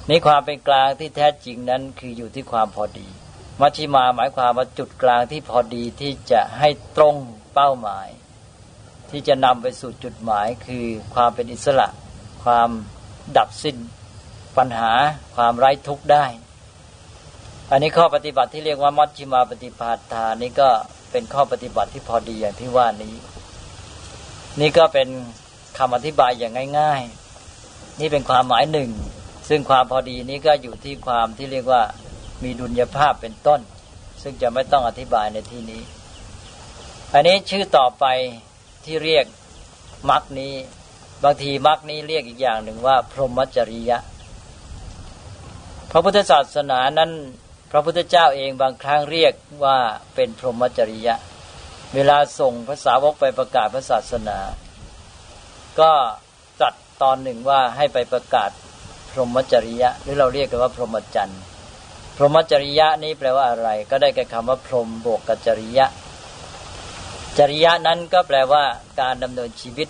[0.10, 3.08] นี่ความเป็นกลางที่แท้จริงนั้นคืออยู่ที่ความพอดี
[3.62, 7.16] มัชชิมาหมายความว่าจุดกลางที่พอดีที่จะให้ตรง
[7.54, 8.08] เป้าหมาย
[9.10, 11.88] ที่จะนำไปสู่จุดหมายคือความเป็นอิสระ
[12.44, 12.70] ความ
[13.38, 13.78] ดับสิ้น
[14.60, 14.92] ปัญหา
[15.36, 16.26] ความไร้ทุกข์ได้
[17.72, 20.70] อันนี้ข้อปฏิบัติที่เรียกว่ามัชฌิมาปฏิปทานี่ก็
[21.12, 23.16] เป็นข้อปฏิบัติที่พอดีอย่างที่ว่านี้
[24.60, 25.08] นี่ก็เป็น
[25.78, 27.02] คำอธิบายอย่างง่าย
[27.52, 28.90] ๆ นี่เป็นความหมายหนึ่ง
[29.50, 31.82] ซึ่งความพอดีนี้ก็อยู่ที่ความที่เรียกว่า
[32.44, 33.60] มีดุลยภาพเป็นต้น
[34.22, 35.82] ซึ่งจะไม่ต้องอธิบายในที่นี้
[37.14, 38.06] อันนี้ชื่อต่อไป
[38.86, 39.26] ที่เรียก
[40.10, 40.54] มรรคนี้
[41.24, 44.00] บางทีมรรคนี้เรียกอีกอย่างหนึ่งว่า พรหมจริยะ
[45.92, 47.12] พระพุทธศาสนานั้น
[47.72, 49.78] พระพุทธเจ้าเองบางครั้งเรียกว่า
[50.16, 51.16] เป็นพรหมจริยะ
[51.96, 54.38] เวลาส่งภาษาวกไปประกาศพระศาสนา
[55.80, 55.92] ก็
[56.62, 58.50] จัดตอนหนึ่งว่าให้ไปประกาศ
[59.12, 61.42] พรหมจริยะ หรือเราเรียกกันว่าพรหมจรรย์
[62.18, 65.86] พรหมจริยะนี้แปลว่าอะไร ก็ได้แก่คำว่าพรหมบวกกับจริยะ
[67.38, 68.64] จริยะนั้นก็แปลว่า
[69.02, 69.88] การดำเนินชีวิต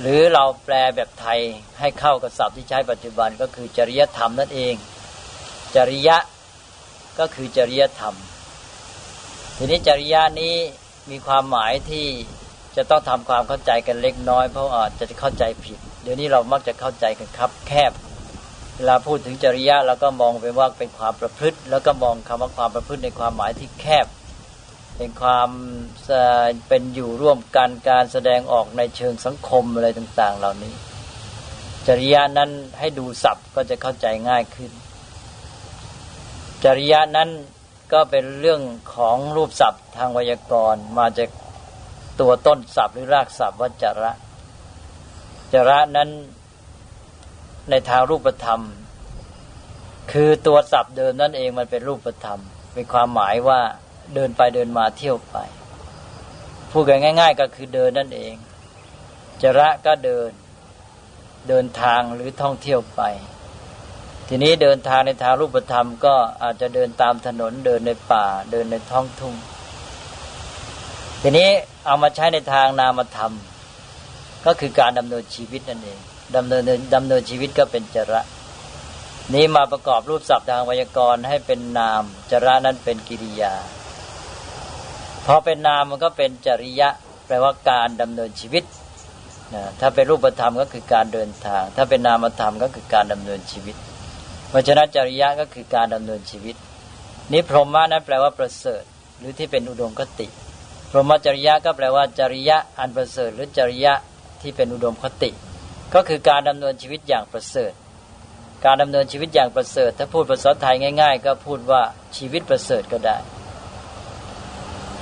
[0.00, 1.40] หรือเราแปลแบบไทย
[1.78, 4.74] ให้เข้ากับศัพท์ที่ใช้ปัจจุบันก็คือจริยธรรมนั่นเอง
[5.76, 6.16] จริยะ
[7.18, 8.14] ก็คือจริยธรรม
[9.56, 10.54] ทีนี้จริยะนี้
[11.10, 12.06] มีความหมายที่
[12.76, 17.92] จะต้องทำความเข้าใจกันเล็กน้อย เพราะอาจจะเข้าใจผิด เดี๋ยวนี้เรามักจะเข้าใจกันครับ แคบ
[18.76, 24.06] เวลาพูดถึงจริยะเราก็มองไปว่าเป็นความประพฤติ แล้วก็มองคำว่าความประพฤติในความหมายที่แคบ
[24.96, 25.48] เป็นความ
[26.68, 30.74] เป็นอยู่ร่วมกันการแสดงออกในเชิงสังคมอะไรต่าง ๆ เหล่านี้
[31.86, 34.70] จริยะนั้นให้ดูศัพท์ก็จะเข้าใจง่ายขึ้น
[36.64, 37.30] จริยะนั้น
[37.92, 38.60] ก็เป็นเรื่อง
[38.94, 41.28] ของรูปศัพท์ทางไวยากรณ์ มาจาก
[42.20, 44.12] ตัวต้นศัพท์หรือรากศัพท์ว่าจระ
[45.52, 46.08] จระนั้น
[47.70, 48.62] ในทางรูปธรรม
[50.12, 52.40] คือตัวศัพท์เดิมนั่นเองมันเป็นรูปธรรม
[52.74, 53.60] เป็นความหมายว่า
[54.14, 55.36] เดินไปเดินมาเที่ยวไป
[56.70, 58.34] พูดกันง่าย ๆ ก็คือเดินนั่นเอง
[59.42, 60.30] จระก็เดิน
[61.48, 63.02] เดินทางหรือท่องเที่ยวไป
[64.28, 69.34] ทีนี้เดินทางในทางรูปธรรม ก็อาจจะเดินตามถนนเดินในป่า เดินในท้องทุ่ง
[71.22, 71.48] ทีนี้
[71.86, 73.32] เอามาใช้ในทางนามธรรม
[74.46, 75.98] ก็คือการดำเนินชีวิตนั่นเอง
[76.36, 76.62] ดำเนิน
[76.94, 78.22] ดำเนินชีวิตก็เป็นจระ
[79.34, 83.54] นี้มาประกอบรูปศัพท์ทางไวยากรณ์ให้เป็นนาม จระนั้นเป็นกิริยา
[85.26, 86.88] พอเป็นนามมันก็เป็นจริยะ
[87.26, 88.64] แปลว่าการดำเนินชีวิต
[89.54, 93.76] นะถ้าเป็นรูปธรรมก็คือการเดินทาง ถ้าเป็นนามธรรมก็คือการดำเนินชีวิต
[94.52, 96.56] พราะฉะนั้นจริยะก็คือการดำเนินชีวิต
[97.32, 98.82] นิพรหมานั้นแปลว่าประเสริฐ
[99.18, 100.26] หรือที่เป็นอุดมคติ
[100.90, 103.94] พรหมจริยะก็แปลว่าจริยะอันประเสริฐ หรือจริยะ
[104.40, 105.30] ที่เป็นอุดมคติ
[105.94, 107.72] ก็คือการดำเนินชีวิตอย่างประเสริฐ
[108.64, 111.82] การดำเนินชีวิตอย่างประเสริฐ ถ้าพูดภาษาไทยง่าย ๆ ก็พูดว่า
[112.16, 113.16] ชีวิตประเสริฐก็ได้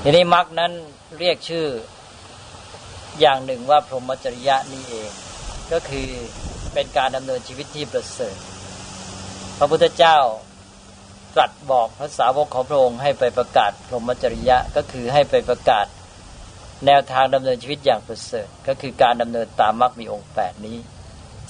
[0.05, 0.73] ทีนี้มรรคนั้น
[1.19, 1.67] เรียกชื่อ
[3.21, 5.11] อย่างหนึ่งว่าพรหมจริยะนี่เอง
[5.73, 6.07] ก็คือ
[6.75, 8.37] เป็นการดำเนินชีวิตที่ประเสริฐ
[9.59, 10.19] พระพุทธเจ้า
[11.35, 15.87] ตรัสบอกพระสาวกของพระองค์ให้ไปประกาศพรหมจริยะก็คือให้ไปประกาศ
[16.87, 20.79] แนวทางดำเนินชีวิตอย่างประเสริฐก็คือการดำเนินตามมรรคมีองค์แปดนี้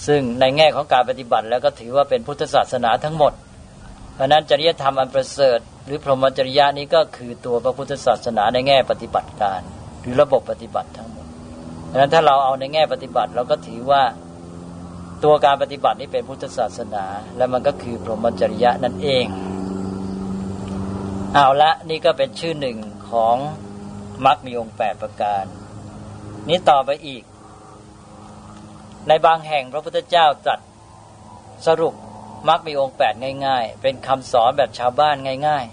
[0.06, 3.32] ซึ่งในแง่ของการปฏิบัติแล้วก็ถือว่าเป็นพุทธศาสนาทั้งหมด
[4.20, 9.60] ราะนั้นจริยธรรมอันประเสริฐ หรือพรหมจริยะนี้ก็คือตัวพระพุทธศาสนาในแง่ปฏิบัติการ
[10.00, 11.26] หรือระบบปฏิบัติทั้งหมด
[11.86, 14.02] เพราะนั้นถ้าเราเอาในแง่ปฏิบัติเราก็ถือว่า
[15.24, 17.04] ตัวการปฏิบัตินี้เป็นพุทธศาสนา
[17.36, 19.24] และมันก็คือพรหมจริยะนั่นเอง
[21.34, 22.78] เอาละนี่ก็เป็นชื่อหนึ่ง
[23.10, 23.36] ของ
[24.26, 25.44] มรรคมีองค์แปดประการ
[26.48, 27.22] นี้ต่อไปอีก
[29.08, 30.58] ในบางแห่งพระพุทธเจ้าจัด
[31.66, 31.94] สรุป
[32.48, 33.14] มรรคมีองค์แปด
[33.46, 35.16] ง่าย ๆ เป็นคำสอนแบบชาวบ้าน
[35.48, 35.64] ง่าย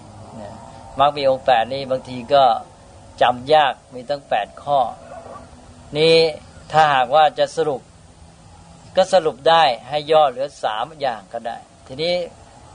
[0.44, 2.44] ๆมรรคมีองค์แปดนี่บางทีก็
[3.22, 4.78] จำยากมีตั้งแปดข้อ
[5.98, 6.16] นี่
[6.72, 7.80] ถ้าหากว่าจะสรุป
[8.96, 12.14] ก็สรุปได้ให้ย่อเหลือสามอย่างก็ได้ ทีนี้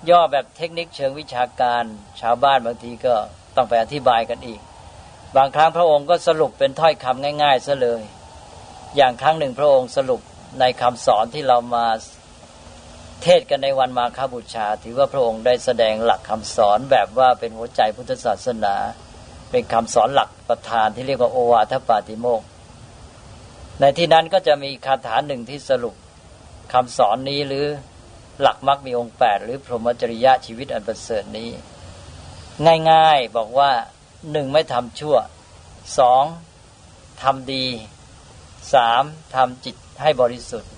[0.10, 1.84] ย่อแบบเทคนิคเชิงวิชาการ
[2.22, 3.16] ชาวบ้านบางทีก็
[3.56, 4.62] ต้องไปอธิบายกันอีก
[5.38, 8.02] บางครั้งพระองค์ก็สรุปเป็นถ้อยคำง่ายๆซะเลย
[8.96, 10.22] อย่างครั้งหนึ่งพระองค์สรุป
[10.60, 11.86] ในคำสอนที่เรามา
[13.22, 18.76] เทศกันในวันมาคบูชา ถือว่าพระองค์ได้แสดงหลักคำสอนแบบว่าเป็นหัวใจพุทธศาสนา
[19.52, 22.42] เป็นคำสอนหลักประธานที่เรียกว่าโอวาทปาติโมก
[23.80, 25.96] ในที่นั้นก็จะมีคาถาหนึ่งที่สรุป
[26.74, 27.66] คำสอนนี้หรือ
[28.42, 31.50] หลักมรรคมีองค์แปดหรือพรหมจริยะชีวิตอันประเสริฐนี้
[32.92, 33.72] ง่ายๆบอกว่า
[34.32, 35.16] หนึ่งไม่ทำชั่ว
[36.00, 36.24] สอง
[37.22, 37.66] ทำดี
[38.74, 39.04] สาม
[39.36, 40.73] ทำจิตให้บริสุทธิ์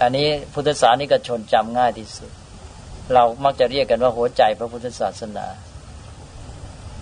[0.00, 2.30] อันนี้พุทธศาสนิกชนจำง่ายที่สุด
[3.14, 5.46] เรามักจะเรียกกันว่าหัวใจพระพุทธศาสนา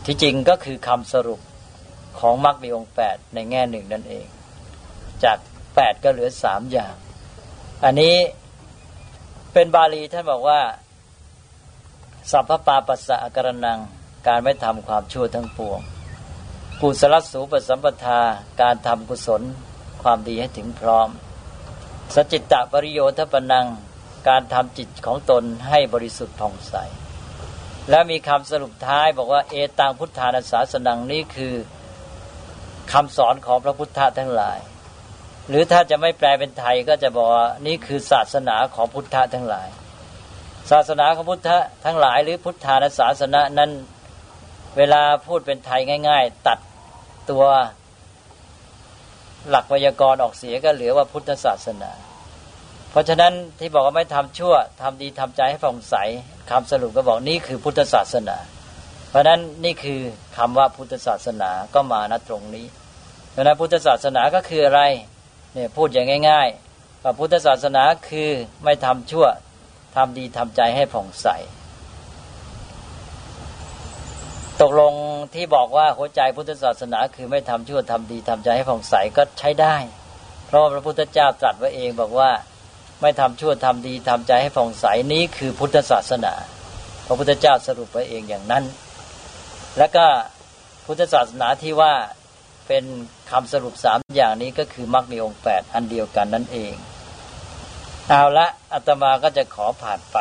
[0.04, 1.40] ที่จริงก็คือคำสรุป
[2.18, 4.26] ของมรรคมีองค์แปดในแง่หนึ่งนั่นเอง
[5.24, 5.38] จาก
[5.74, 6.94] แปดก็เหลือสามอย่าง
[7.84, 8.16] อันนี้
[9.52, 10.60] เป็นบาลีท่านบอกว่า
[12.30, 13.78] สัพพปาปัสสะกรนัง
[14.26, 15.80] การไม่ทำความชั่วทั้งปวง
[16.80, 18.20] กุศลสูปสัมปทา
[18.60, 19.42] การทำกุศล
[20.02, 21.08] ความดีให้ถึงพร้อม
[22.14, 23.66] สจิตตปริโยทปนัง
[24.28, 26.74] การทำจิตของตนให้บริสุทธิ์ผ่องใส
[27.90, 31.54] และมีคำสรุปท้ายบอกว่าเอตังพุทธานาสาสนังนี้คือ
[32.92, 34.58] คำสอนของพระพุทธทั้งหลาย
[35.48, 39.68] หรือถ้าจะไม่แปลเป็นไทยก็จะบอกว่านี่คือศาสนาของพุทธทั้งหลาย
[40.70, 41.50] ศาสนาของพุทธ
[41.84, 43.70] ทั้งหลาย หรือพุทธานาศาสนานั้น
[44.76, 46.58] เวลาพูดเป็นไทยง่าย ๆ ตัด
[47.30, 47.44] ตัว
[49.50, 51.90] หลักไวยากรณ์ออกเสียก็เหลือว่าพุทธศาสนา
[52.90, 55.94] เพราะฉะนั้นที่บอกว่าไม่ทำชั่วทำดีทำใจให้ผ่องใส
[56.50, 58.36] คำสรุปก็บอกนี่คือพุทธศาสนา
[59.10, 60.00] เพราะนั้นนี่คือ
[60.36, 62.66] คำว่าพุทธศาสนาก็มาณตรงนี้
[63.34, 64.82] ดังนั้นพุทธศาสนาก็คืออะไร
[65.54, 68.30] เนี่ยพูดอย่างง่ายๆว่าพุทธศาสนาคือ
[68.64, 69.26] ไม่ทำชั่ว
[69.96, 71.28] ทำดีทำใจให้ผ่องใส
[74.62, 74.94] ตกลง
[75.34, 79.76] ที่บอกว่าหัวใจพุทธศาสนา คือไม่ทำชั่วทำดีทำใจให้ผ่องใสก็ใช้ได้
[80.46, 82.30] เพราะพระพุทธเจ้าตรัสไว้เองบอกว่า
[83.00, 86.32] ไม่ทำชั่วทำดีทำใจให้ผ่องใสนี้คือพุทธศาสนา
[87.06, 88.64] พระพุทธเจ้าสรุปไว้เองอย่างนั้น
[89.78, 90.06] แล้วก็
[90.86, 91.94] พุทธศาสนาที่ว่า
[92.66, 92.84] เป็น
[93.30, 96.74] คำสรุปสามอย่างนี้ก็คือมรรคในองค์แปดอันเดียวกันนั่นเอง
[98.08, 100.18] เอาละอาตมาก็จะขอผ่านไป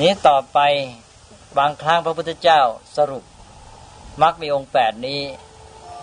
[0.00, 0.58] นี้ต่อไป
[1.58, 2.60] บางครั้งพระพุทธเจ้า
[2.96, 3.24] สรุป
[4.22, 5.20] มรรคมีองค์แปดนี้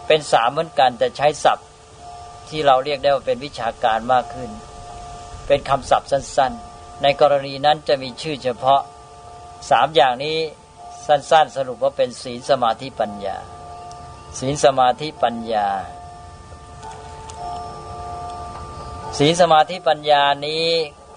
[0.08, 1.68] เป็นสามเหมือนกันแต่ใช้ศัพท์
[2.50, 4.52] ที่เราเรียกได้ว่าเป็นวิชาการมากขึ้น
[5.48, 8.82] เป็นคำศัพท์สั้น ๆ ในกรณีนั้นจะมีชื่อเฉพาะ
[9.70, 10.38] สามอย่างนี้
[11.08, 13.38] สั้น ๆ สรุปว่าเป็นศีลสมาธิปัญญา
[14.40, 15.68] ศีลสมาธิปัญญา
[19.18, 20.64] ศีลสมาธิปัญญานี้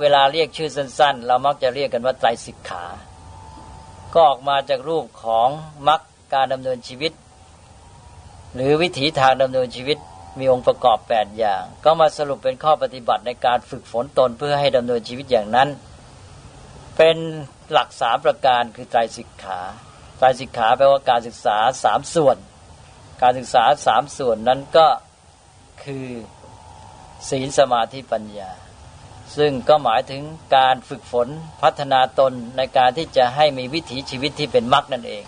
[0.00, 2.84] เวลาเรียกชื่อสั้น ๆ เรามักจะเรียกกันว่าไตรสิกขา
[4.16, 5.48] ก็ออกมาจากรูปของ
[5.88, 6.00] มรรค
[6.34, 7.12] การดำเนินชีวิต
[8.54, 9.98] หรือวิถีทางดำเนินชีวิต
[10.38, 15.68] มีองค์ประกอบแปดอย่าง ก็มาสรุปเป็นข้อปฏิบัติในการฝึกฝนตนเพื่อให้ดำเนินชีวิตอย่างนั้น
[16.96, 17.16] เป็น
[17.72, 19.60] หลักสามประการคือไตรสิกขา
[20.18, 22.36] ไตรสิกขาแปลว่าการศึกษาสามส่วน
[23.22, 24.86] การศึกษาสามส่วนนั้นก็
[25.84, 26.06] คือ
[27.30, 28.52] ศีลสมาธิปัญญา
[29.36, 30.22] ซึ่งก็หมายถึง
[30.56, 31.28] การฝึกฝน
[31.62, 35.24] พัฒนาตนในการที่จะให้มีวิถีชีวิตที่เป็นมรรคนั่นเอง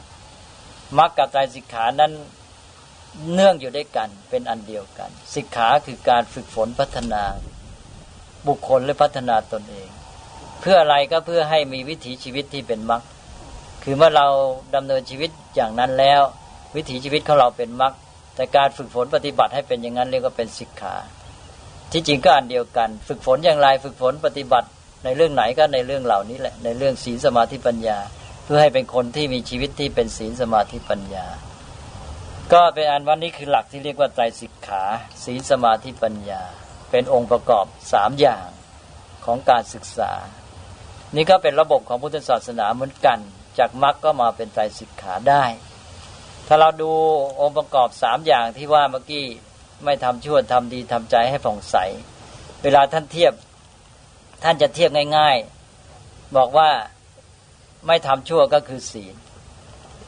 [0.98, 2.12] มรรคกับใจสิกขานั้น
[3.34, 7.22] เนื่องอยู่ด้วยกันเป็นอันเดียวกัน สิกขาคือการฝึกฝนพัฒนา
[8.48, 9.88] บุคคลและพัฒนาตนเอง
[10.60, 13.02] เพื่ออะไรก็เพื่อให้มีวิถีชีวิตที่เป็นมรรค
[13.82, 14.26] คือเมื่อเรา
[14.74, 16.22] ดำเนินชีวิตอย่างนั้นแล้ว
[16.76, 17.92] วิถีชีวิตของเราเป็นมรรค
[18.34, 20.94] แต่การฝึกฝนปฏิบัติให้เป็นอย่างนั้นเรียกว่าเป็นสิกขา
[21.92, 24.68] ที่จริงก็อันเดียวกัน ฝึกฝนอย่างไรฝึกฝนปฏิบัติ
[25.04, 27.98] ในเรื่องไหนก็ในเรื่องเหล่านี้แหละ ในเรื่องศีลสมาธิปัญญา
[28.44, 31.26] เพื่อให้เป็นคนที่มีชีวิตที่เป็นศีลสมาธิปัญญา
[32.52, 34.82] ก็เป็นอันวันนี้คือหลักที่เรียกว่าไตรสิกขา
[35.24, 36.42] ศีลสมาธิปัญญา
[36.90, 38.48] เป็นองค์ประกอบสามอย่าง
[39.24, 40.12] ของการศึกษา
[41.16, 43.18] นี่ก็เป็นระบบของพุทธศาสนาเหมือนกัน
[43.58, 45.44] จากมรรคก็มาเป็นไตรสิกขาได้
[46.46, 46.90] ถ้าเราดู
[47.40, 49.24] องค์ประกอบสามอย่างที่ว่าเมื่อกี้
[49.84, 51.76] ไม่ทำชั่วทำดีทำใจให้ผ่องใส
[52.62, 53.32] เวลาท่านเทียบ
[54.42, 55.36] ท่านจะเทียบง่าย
[55.86, 56.70] ๆ บอกว่า
[57.86, 59.14] ไม่ทำชั่วก็คือศีล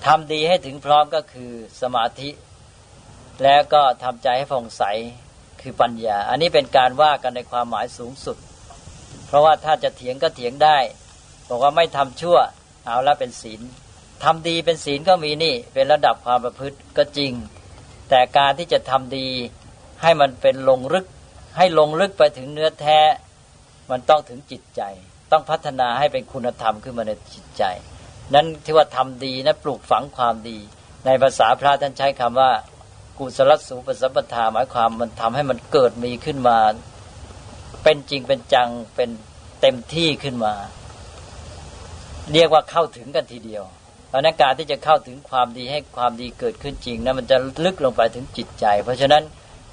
[0.06, 2.30] ทำดีให้ถึงพร้อมก็คือสมาธิ
[3.42, 4.82] แล้วก็ทำใจให้ผ่องใส
[5.60, 8.36] คือปัญญา อันนี้เป็นการว่ากันในความหมายสูงสุด
[9.26, 10.78] เพราะว่าถ้าจะเถียงก็เถียงได้
[11.48, 12.38] บอกว่าไม่ทำชั่ว
[12.84, 13.60] เอาล้วเป็นศีล
[14.24, 17.32] ทำดีเป็นศีลก็มีนี่ เป็นระดับความประพฤติก็จริง
[18.10, 19.28] แต่การที่จะทำดี
[20.02, 21.06] ให้มันเป็นลงลึก
[21.56, 22.98] ให้ลงลึกไปถึงเนื้อแท้
[23.90, 24.82] มันต้องถึงจิตใจ
[25.32, 27.64] ต้องพัฒนาให้เป็นคุณธรรมขึ้นมาในจิตใจ
[28.34, 30.58] นั้นที่ว่าทำดีนะปลูกฝังความดี
[31.06, 32.50] ในภาษาพระท่านใช้คำว่า
[33.18, 36.58] กุศลสูปสัมปทาหมายความมันทำให้มันเกิดมีขึ้นมา
[37.82, 39.10] เป็นจริงเป็นจังเป็น
[39.60, 40.54] เต็มที่ขึ้นมา
[42.32, 43.64] เรียกว่าเข้าถึงกันทีเดียว
[44.08, 49.22] เพราะนั้นการที่จะเข้าถึงความดีให้ความดีเกิดขึ้นจริงนะมันจะลึกลงไปถึงจิตใจ เพราะฉะนั้น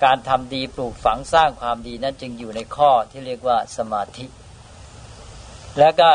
[0.03, 4.25] การทำดีปลูกฝังสร้างความดีนั้นจึงอยู่ในข้อที่เรียกว่าสมาธิ
[5.79, 6.11] แล้วก็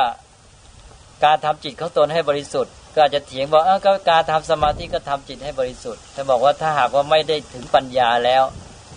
[1.25, 8.42] การทำจิตของตนให้บริสุทธิ์ ก็อาจจะเถียงบอกเออก็การทำสมาธิก็ทำจิตให้บริสุทธิ์แต่บอกว่าถ้าหากว่าไม่ได้ถึงปัญญาแล้ว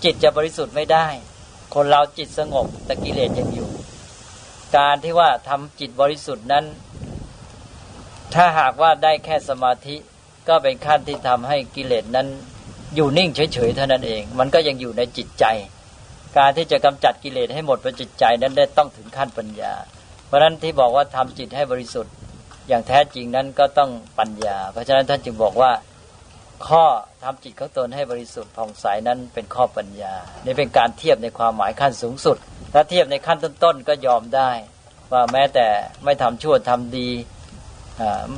[0.04, 1.08] จิตจะบริสุทธิ์ไม่ได้
[1.76, 3.70] คนเราจิตสงบแต่กิเลสยังอยู่
[4.78, 6.66] การที่ว่าทำจิตบริสุทธิ์นั้น
[8.34, 9.96] ถ้าหากว่าได้แค่สมาธิ
[10.48, 12.28] ก็เป็นขั้นที่ทำให้กิเลสนั้น
[12.96, 15.46] อยู่นิ่งเฉยๆเท่านั้นเอง มันก็ยังอยู่ในจิตใจ
[16.38, 19.74] การที่จะกำจัดกิเลสให้หมดไปจิตใจนั้นได้ต้องถึงขั้นปัญญา
[20.28, 22.14] เพราะฉะนั้นที่บอกว่าทำจิตให้บริสุทธิ์
[22.68, 25.72] อย่างแท้จริงนั้นก็ต้องปัญญา เพราะฉะนั้นท่านจึงบอกว่า
[26.68, 26.86] ข้อ
[27.24, 30.14] ทำจิตของตนให้บริสุทธิ์ผ่องใสนั้นเป็นข้อปัญญา
[30.46, 32.38] นี่เป็นการเทียบในความหมายขั้นสูงสุด
[32.74, 34.52] ถ้าเทียบในขั้นต้นๆก็ยอมได้
[35.12, 35.68] ว่าแม้แต่
[36.04, 37.10] ไม่ทำชั่วทำดี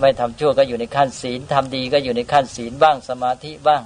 [0.02, 3.82] ไม่ทำชั่วก็อยู่ในขั้นศีลทำดีก็อยู่ในขั้นศีลบ้างสมาธิบ้าง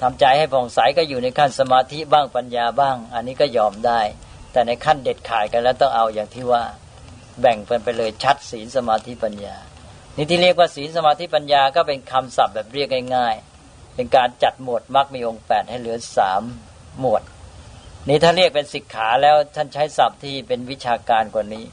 [0.00, 4.00] ทำใจให้ผ่องใสก็อยู่ในขั้นสมาธิบ้างปัญญาบ้าง อันนี้ก็ยอมได้
[4.52, 6.62] แต่ในขั้นเด็ดขาดกันแล้วต้องเอาอย่างที่ว่า
[7.40, 9.56] แบ่งเป็นไปเลยชัดศีลสมาธิปัญญา
[10.16, 13.34] นี่ที่เรียกว่าศีลสมาธิปัญญาก็เป็นคำศัพท์แบบเรียกง่าย
[13.66, 16.42] ๆ เป็นการจัดหมวดมรรคมีองค์แปดให้เหลือสาม
[17.00, 17.22] หมวด
[18.08, 21.64] นี่ถ้าเรียกเป็นสิกขาแล้วท่านใช้ศัพท์ที่เป็นวิชาการกว่านี้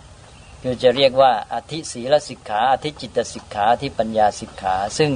[0.63, 5.11] คือจะเรียกว่าอธิศีลสิกขาอธิจิตสิกขาอธิปัญญาสิกขา ซึ่ง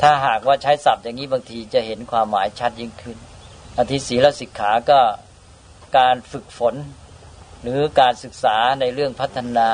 [0.00, 3.18] ถ้าหากว่าใช้ศัพท์อย่างนี้บางทีจะเห็นความหมายชัดยิ่งขึ้น
[3.78, 5.00] อธิศีลสิกขาก็
[5.98, 6.74] การฝึกฝน
[7.62, 9.68] หรือการศึกษาในเรื่องพัฒนา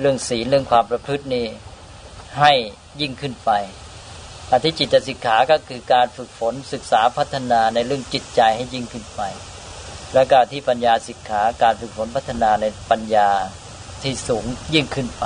[0.00, 1.46] เรื่องศีลเรื่องความประพฤตินี่
[2.40, 2.52] ให้
[3.00, 3.50] ยิ่งขึ้นไป
[4.52, 9.22] อธิจิตสิกขาก็คือการฝึกฝนศึกษาพัฒนาในเรื่องจิตใจให้ยิ่งขึ้นไป
[10.12, 13.28] และการที่ปัญญาสิกขาการฝึกฝนพัฒนาในปัญญา
[14.02, 14.44] ที่สูง
[14.74, 15.24] ยิ่งขึ้นไป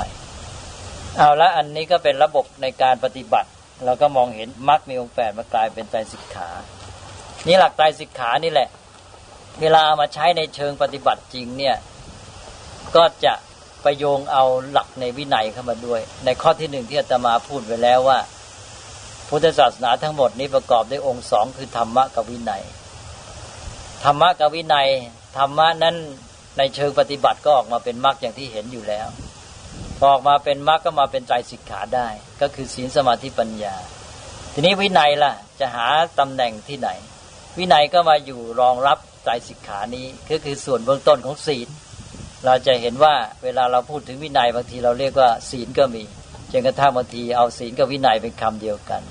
[1.16, 3.48] เอาละอันนี้ก็เป็นระบบในการปฏิบัติ
[3.84, 6.48] เราก็มองเห็นมรรคมีองค์แปดมากลายเป็นใจสิกขา
[7.46, 8.68] นี่หลักใจสิกขานี่แหละ
[9.60, 11.76] เวลาเอามาใช้ในเชิงปฏิบัติจริงเนี่ย
[12.96, 13.34] ก็จะ
[13.84, 18.18] ประโยงเอาหลักในวินัยเข้ามาด้วย ในข้อที่หนึ่งที่อาตมาพูดไว้แล้วว่า
[19.28, 22.62] พุทธศาสนาทั้งหมดนี้ประกอบด้วยองค์สองคือธรรมะกับวินัย
[24.04, 24.88] ธรรมะกับวินัย
[25.38, 25.96] ธรรมะนั้น
[26.58, 29.08] ในเชิงปฏิบัติก็ออกมาเป็นมรรคอย่างที่เห็นอยู่แล้ว
[30.04, 32.08] ออกมาเป็นมรรคก็มาเป็นใจสิกขาได้
[32.40, 33.76] ก็คือศีลสมาธิปัญญา
[34.52, 35.86] ทีนี้วินัยล่ะ จะหา
[36.18, 36.88] ตำแหน่งที่ไหน
[37.58, 41.68] วินัยก็มาอยู่รองรับใจสิกขานี้ก็คือส่วนเบื้องต้นของศีล
[42.44, 46.02] เราจะเห็นว่าเวลาเราพูดถึงวินัยบางทีเราเรียกว่าศีลก็มี
[46.52, 49.02] จนกระทั่งบางทีเอาศีลกับวินัยเป็นคำเดียวกัน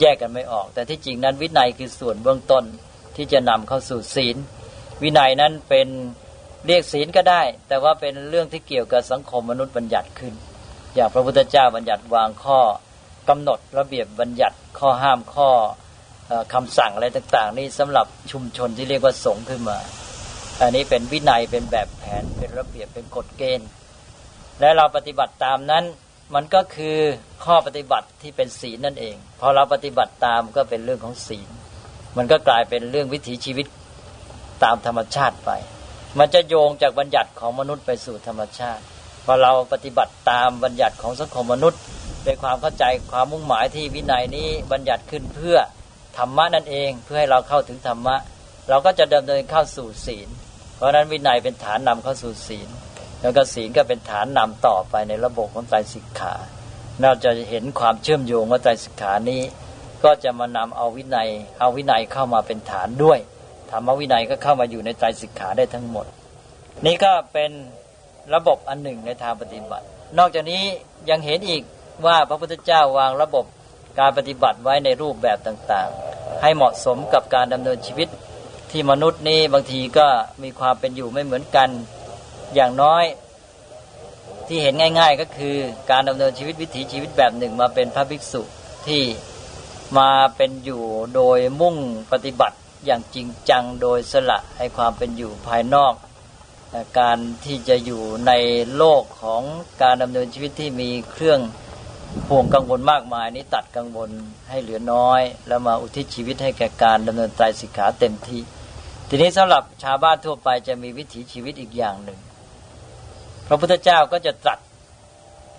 [0.00, 2.64] แยกกันไม่ออก แต่ที่จริงนั้นวินัยคือส่วนเบื้องต้น
[3.16, 4.36] ที่จะนำเข้าสู่ศีล
[5.02, 5.88] วินัยนั้นเป็น
[6.66, 10.34] เรียกศีลก็ได้ แต่ว่าเป็นเรื่องที่เกี่ยวกับสังคมมนุษย์บัญญัติขึ้น
[10.94, 12.60] อย่างพระพุทธเจ้าบัญญัติวางข้อ
[13.28, 15.50] กำหนดระเบียบบัญญัติข้อห้ามข้อ
[16.52, 19.78] คำสั่งอะไรต่าง ๆ นี่สำหรับชุมชนที่เรียกว่าสงฆ์ขึ้นมา
[20.60, 23.68] อันนี้เป็นวินัยเป็นแบบแผนเป็นระเบียบเป็นกฎเกณฑ์
[24.60, 25.84] และเราปฏิบัติตามนั้น
[26.34, 26.96] มันก็คือ
[27.44, 31.48] ข้อปฏิบัติที่เป็นศีลนั่นเอง พอเราปฏิบัติตามก็เป็นเรื่องของศีล
[32.16, 33.66] มันก็กลายเป็นเรื่องวิถีชีวิต
[34.64, 35.50] ตามธรรมชาติไป
[36.18, 38.82] มันจะโยงจากบัญญัติของมนุษย์ไปสู่ธรรมชาติ
[39.24, 41.80] พอเราปฏิบัติตามบัญญัติของสังคมมนุษย์
[42.24, 45.56] เป็นความเข้าใจความมุ่งหมายที่วินัยนี้บัญญัติขึ้นเพื่อ
[46.18, 48.16] ธรรมะนั่นเองเพื่อให้เราเข้าถึงธรรมะ
[48.68, 50.28] เราก็จะดำเนินเข้าสู่ศีล
[50.76, 52.68] เพราะฉะนั้นวินัยเป็นฐานนำเข้าสู่ศีล
[53.20, 56.34] แล้วก็ศีลก็เป็นฐานนำต่อไปในระบบของใจสิกขา
[57.00, 59.42] เราจะเห็นความเชื่อมโยงว่าใจสิกขานี้
[60.04, 61.28] ก็จะมานำเอาวินัย
[61.60, 63.18] เอาวินัยเข้ามาเป็นฐานด้วย
[63.72, 66.06] ธรรมวินัยก็เข้ามาอยู่ในใจสิกขาได้ทั้งหมด
[66.86, 67.50] นี่ก็เป็น
[68.34, 69.86] ระบบอันหนึ่งในทางปฏิบัติ
[70.18, 70.62] นอกจากนี้
[71.10, 71.62] ยังเห็นอีก
[72.06, 73.44] ว่าพระพุทธเจ้าวางระบบ
[74.00, 78.08] การปฏิบัติไว้ในรูปแบบต่างๆ ให้เหมาะสมกับการดำเนินชีวิต
[78.70, 80.06] ที่มนุษย์นี่บางทีก็
[80.42, 81.68] มีความเป็นอยู่ไม่เหมือนกัน
[82.54, 83.04] อย่างน้อย
[84.46, 85.56] ที่เห็นง่าย ๆ ก็คือ
[85.90, 88.42] การดำเนินชีวิตวิถีชีวิตแบบหนึ่งมาเป็นพระภิกษุ
[88.86, 89.02] ที่
[89.98, 90.82] มาเป็นอยู่
[91.14, 91.76] โดยมุ่ง
[92.12, 95.94] ปฏิบัติ อย่างจริงจังโดยสละให้ความเป็นอยู่ภายนอก
[96.98, 98.32] การที่จะอยู่ใน
[98.76, 99.42] โลกของ
[99.82, 101.40] การดำเนินชีวิตที่มีเครื่อง
[102.28, 104.10] ห่วงกังวลมากมายนี้ตัดกังวล
[104.48, 108.40] ให้เหลือน้อย แล้วมาอุทิศชีวิตให้แก่การดำเนินไตรสิกขาเต็มที่
[109.08, 112.18] ทีนี้สำหรับชาวบ้านทั่วไปจะมีวิถีชีวิตอีกอย่างหนึ่ง
[113.46, 114.58] พระพุทธเจ้าก็จะตรัส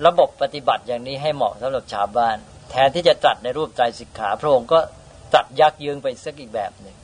[0.05, 2.37] ระบบปฏิบัติอย่างนี้ให้เหมาะสำหรับชาวบ้าน
[2.69, 4.79] แทนที่จะตรัสในรูปใจสิกขา พระองค์ก็
[5.33, 6.95] ตรัสยักยืงไปสักอีกแบบหนึ่ง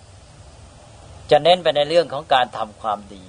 [1.31, 3.23] จะเน้นไปในเรื่องของการทำความดี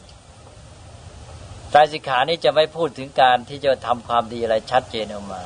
[1.70, 5.42] ใจสิกขานี้จะไม่พูดถึงการที่จะทำความดีอะไรชัดเจนออกมา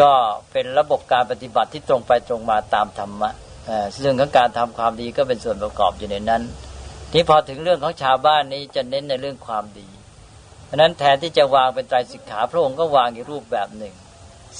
[0.00, 0.12] ก็
[0.52, 3.30] เป็นระบบการปฏิบัติที่ตรงไปตรงมาตามธรรมะ
[4.00, 6.42] เรื่องของการทำความดีก็เป็นส่วนประกอบอยู่ในนั้น
[7.12, 9.88] ที่พอถึงเรื่องของชาวบ้านนี้จะเน้นในเรื่องความดี
[10.66, 13.94] เพราะนั้นแทนที่จะวางเป็นใจสิกขาพระองค์ก็วางอีกรูปแบบหนึ่ง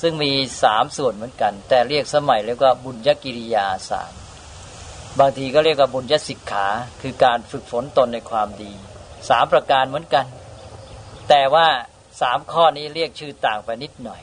[0.01, 0.32] ซึ่งมี
[0.62, 4.12] สามส่วนเหมือนกัน แต่เรียกสมัยเรียกว่าบุญยกิริยาสาม
[5.21, 6.67] บางทีก็เรียกว่าบุญยสิกขา
[7.01, 8.73] คือการฝึกฝนตนในความดี
[9.29, 10.27] สามประการเหมือนกัน
[11.29, 11.69] แต่ว่า
[12.21, 14.23] สามข้อนี้เรียกชื่อต่างไปนิดหน่อย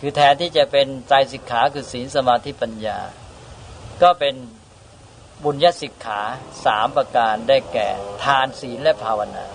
[0.00, 2.98] คือแทนที่จะเป็นใจสิกขาคือศีลสมาธิปัญญา
[4.02, 4.34] ก็เป็น
[5.44, 6.20] บุญยสิกขา
[6.64, 7.88] สามประการได้แก่
[8.24, 9.46] ทานศีลและภาวนา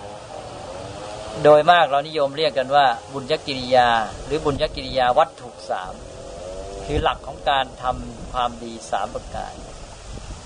[1.42, 3.88] โดยมากเรานิยมเรียกกันว่า บุญญกิริยา
[4.24, 5.94] หรือบุญญกิริยาวัตถุสาม
[6.84, 9.54] คือหลักของการทำความดีสามประการ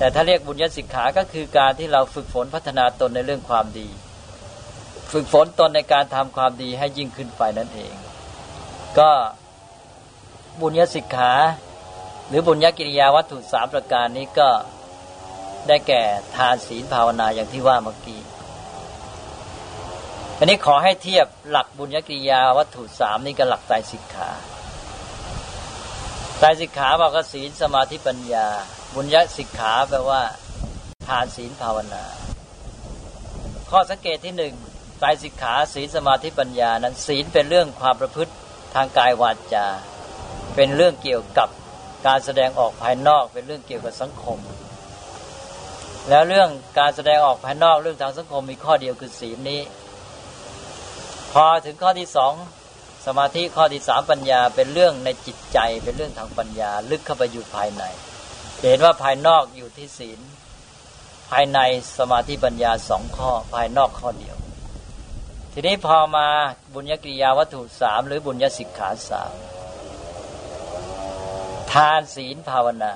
[0.00, 3.88] แต่ถ้าเรียกบุญญสิกขา ก็คือการที่เราฝึกฝนพัฒนาตนในเรื่องความดี
[5.12, 7.92] ฝึกฝนตนในการทำความดีให้ยิ่งขึ้นไปนั่นเอง
[8.98, 9.10] ก็
[10.60, 11.32] บุญญสิกขา
[12.28, 14.48] หรือบุญญกิริยาวัตถุสามประการนี้ก็
[15.68, 16.02] ได้แก่
[16.36, 18.20] ทานศีลภาวนาอย่างที่ว่าเมื่อกี้
[20.38, 24.30] อันนี้ขอให้เทียบหลักบุญญกิริยาวัตถุสามนี่กับหลักใจสิกขา
[26.38, 28.48] ใจสิกขาบอกว่าศีลสมาธิปัญญา
[28.94, 30.22] บุญญสิกขาแปลว่า
[31.08, 32.04] ทานศีลภาวนา
[33.70, 34.54] ข้อสังเกตที่หนึ่ง
[35.00, 38.32] ใจสิกขาศีลสมาธิปัญญานั้นศีลเป็นเรื่องความประพฤติ
[38.74, 39.66] ทางกายวาจา
[40.54, 41.48] เป็นเรื่องเกี่ยวกับ
[42.06, 44.38] การแสดงออกภายนอก เป็นเรื่องเกี่ยวกับสังคม
[46.08, 49.60] แล้วเรื่องการแสดงออกภายนอกเรื่องทางสังคมมีข้อเดียวคือศีลนี้
[51.32, 52.32] พอถึงข้อที่สอง
[53.06, 57.84] สมาธิข้อที่สามปัญญาเป็นเรื่องในจิตใจเป็นเรื่องทางปัญญา ลึกเข้าไปอยู่ภายใน
[58.62, 60.20] เห็นว่าภายนอกอยู่ที่ศีล
[61.30, 61.58] ภายใน
[61.98, 64.36] สมาธิปัญญาสองข้อ ภายนอกข้อเดียว
[65.52, 66.26] ทีนี้พอมา
[66.74, 69.32] บุญญกิริยาวัตถุสามหรือบุญญสิกขาสาม
[71.72, 72.94] ทานศีลภาวนา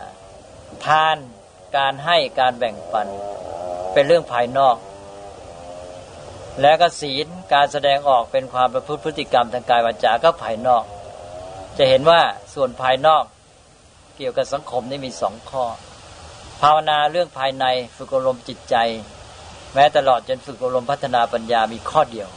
[0.86, 1.16] ทาน
[1.76, 3.08] การให้การแบ่งปัน
[3.92, 4.76] เป็นเรื่องภายนอก
[6.60, 10.84] แล้วก็ศีลการแสดงออกเป็นความประพฤติพฤติกรรมทางกายวาจาก็ภายนอก
[11.78, 12.20] จะเห็นว่า
[12.54, 13.24] ส่วนภายนอก
[14.16, 15.64] เกี่ยวกับสังคมนี่มีสองข้อ
[16.62, 17.64] ภาวนาเรื่องภายใน
[17.96, 18.76] ฝึกอารมณ์จิตใจ
[19.74, 22.28] แม้ตลอดจนฝึกอารมณ์พัฒนาปัญญามีข้อเดียว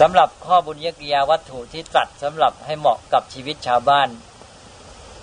[0.00, 4.08] สำหรับข้อบุญญกิยาวัตถุที่ตรัสสำหรับให้เหมาะกับชีวิตชาวบ้าน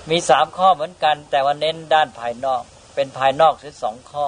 [0.09, 2.63] มีสามข้อเหมือนกัน แต่ว่าเน้นด้านภายนอก
[2.95, 4.27] เป็นภายนอกถึงสองข้อ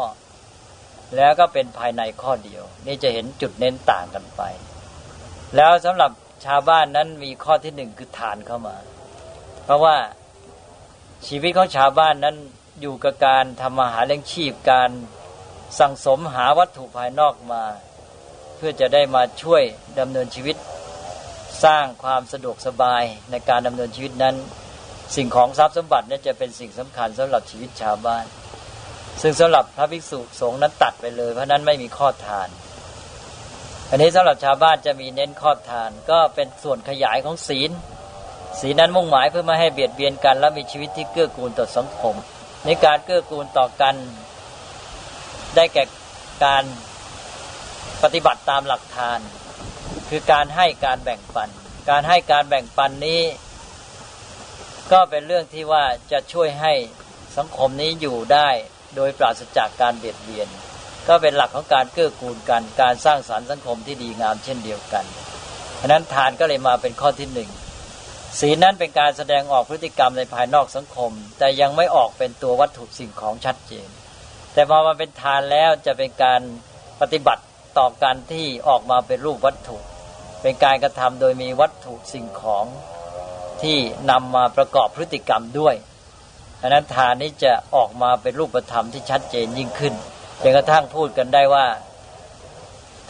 [1.15, 4.41] แล้วก็เป็นภายในข้อเดียว นี่จะเห็นจุดเน้นต่างกันไป
[5.55, 6.11] แล้วสำหรับ
[6.45, 8.75] ชาวบ้านนั้นมีข้อที่หนึ่งคือฐานเข้ามา
[9.71, 9.97] ราะว่า
[11.27, 12.35] ชีวิตของชาวบ้านนั้น
[12.81, 14.89] อยู่กับการทำมาหาเลี้ยงชีพการ
[15.79, 17.63] สั่งสมหาวัตถุภายนอกมา
[18.57, 19.63] เพื่อจะได้มาช่วย
[19.99, 20.55] ดำเนินชีวิต
[21.63, 24.35] สร้างความสะดวกสบายในการดำเนินชีวิตนั้น
[25.15, 28.25] สิ่งของทรัพย์สมบัตินี่จะเป็นสิ่งสำคัญสำหรับชีวิตชาวบ้าน
[29.21, 32.49] ซึ่งสำหรับพระภิกษุสงฆ์นั้นตัดไปเลย เพราะนั้นไม่มีข้อทาน
[33.89, 37.71] อันนี้สำหรับชาวบ้านจะมีเน้นข้อทานก็เป็นส่วนขยายของศีล
[38.59, 42.15] ศีลนั้นมุ่งหมายเพื่อไม่ให้เบียดเบียนกัน และมีชีวิตที่เกื้อกูลต่อสังคม
[42.65, 43.95] ในการเกื้อกูลต่อกัน
[45.55, 45.83] ได้แก่
[46.45, 46.63] การ
[48.03, 49.19] ปฏิบัติตามหลักทาน
[50.09, 51.49] คือการให้การแบ่งปัน
[51.89, 53.21] การให้การแบ่งปันนี้
[54.91, 56.73] ก็เป็นเรื่องที่ว่าจะช่วยให้
[57.37, 58.49] สังคมนี้อยู่ได้
[58.95, 60.47] โดยปราศจากการเบียดเบียน
[61.07, 65.05] ก็เป็นหลักของการเกื้อกูลกัน การสร้างสารรค์สังคมที่ดีงามเช่นเดียวกัน
[65.77, 67.49] เพราะนั้นทานก็เลยมาเป็นข้อที่หนึ่ง
[68.39, 73.87] ศีลนั้นเป็นการแสดงออกพฤติกรรมในภายนอกสังคม แต่ยังไม่ออกเป็นตัววัตถุสิ่งของชัดเจน
[74.53, 76.41] แต่พอมาเป็นทานแล้วจะเป็นการ
[77.01, 77.43] ปฏิบัติ
[77.77, 79.77] ต่อการที่ออกมาเป็นรูปวัตถุ
[80.41, 82.65] เป็นการกระทำโดยมีวัตถุสิ่งของ
[83.61, 83.77] ที่
[84.11, 85.75] นำมาประกอบพฤติกรรมด้วย
[86.61, 89.93] อันนั้นทานนี้จะออกมาเป็นรูปธรรมที่ชัดเจนยิ่งขึ้น
[90.41, 91.65] จนกระทั่งพูดกันได้ว่า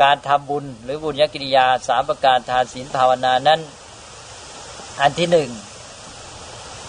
[0.04, 3.60] การทำบุญหรือบุญญกิริยาสามประการทานศีลภาวนานั้น
[5.00, 5.50] อันที่หนึ่ง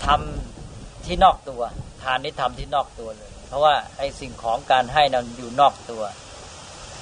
[0.05, 1.63] ทำที่นอกตัว
[2.03, 6.03] ทานนี้ทำที่นอกตัวเลย เพราะว่าไอ้สิ่งของการให้นั้นอยู่นอกตัว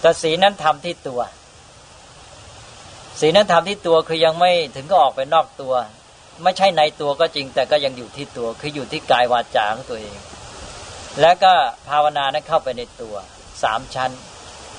[0.00, 1.20] แต่ศีลนั้นทำที่ตัว
[3.20, 5.74] ศีลนั้นทำที่ตัวคือยังไม่ถึงก็ออกไปนอกตัว
[6.42, 10.18] ไม่ใช่ในตัวก็จริง แต่ก็ยังอยู่ที่ตัว คืออยู่ที่กายวาจาของตัวเอง
[11.20, 11.52] แล้วก็
[11.88, 13.14] ภาวนานั้นเข้าไปในตัว
[13.62, 14.10] สามชั้น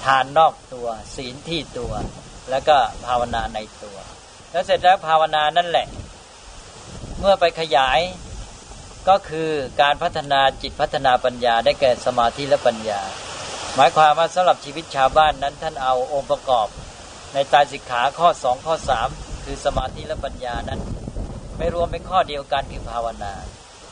[0.06, 1.94] ทานนอกตัว ศีลที่ตัว
[2.50, 3.98] แล้วก็ภาวนาในตัว
[4.52, 5.88] แล้วเสร็จแล้วภาวนานั่นแหละ
[7.24, 8.00] เมื่อไปขยาย
[9.10, 9.50] ก็คือ
[9.82, 13.02] การพัฒนาจิตพัฒนาปัญญาได้แก่สมาธิและปัญญา
[13.76, 16.68] หมายความว่าสำหรับชีวิตชาวบ้านนั้นท่านเอาองค์ประกอบ
[17.34, 19.08] ในตายสิกขาข้อสองข้อสาม
[19.44, 20.80] คือสมาธิและปัญญานั้น
[21.58, 23.34] ไม่รวมเป็นข้อเดียวกันคือภาวนา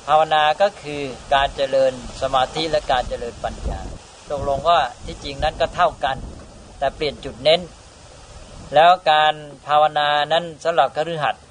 [0.08, 1.02] ภาวนาก็คือ
[1.34, 3.80] การเจริญสมาธิและการเจริญปัญญา
[4.30, 6.18] ตกลงว่าที่จริงนั้นก็เท่ากัน
[6.80, 7.62] แต่เปลี่ยนจุดเน้น
[8.76, 9.34] แล้วการ
[9.68, 11.44] ภาวนานั้นสำหรับคฤหัสถ์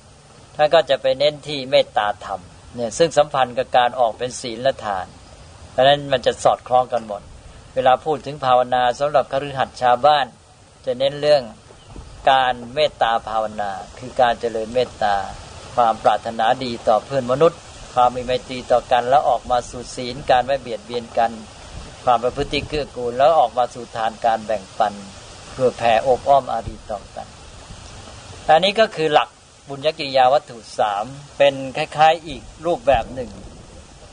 [0.60, 2.40] ท่านก็จะไปเน้นที่เมตตาธรรม
[2.74, 5.06] เนี่ยซึ่งสัมพันธ์กับการออกเป็นศีลและทาน
[5.72, 7.22] เพราะนั้นมันจะสอดคล้องกันหมด
[7.74, 10.26] เวลาพูดถึงภาวนาสำหรับคฤหัสถ์ชาวบ้าน
[10.86, 11.42] จะเน้นเรื่อง
[12.30, 15.14] การเมตตาภาวนา คือการเจริญเมตตา
[15.74, 17.60] ความปรารถนาดีต่อเพื่อนมนุษย์
[17.94, 21.30] ความมีไมตรีต่อกันแล้วออกมาสู่ศีลการไม่เบียดเบียนกัน
[22.04, 24.94] ความประพฤติเกื้อกูลแล้วออกมาสู่ทานการแบ่งปัน
[25.52, 27.26] เพื่อแผ่อบอ้อมอารีต่อกัน
[28.48, 29.28] อันนี้ก็คือหลัก
[29.68, 31.04] บุญญกิริยาวัตถุสาม
[31.38, 33.30] เป็นคล้าย ๆอีกรูปแบบหนึ่ง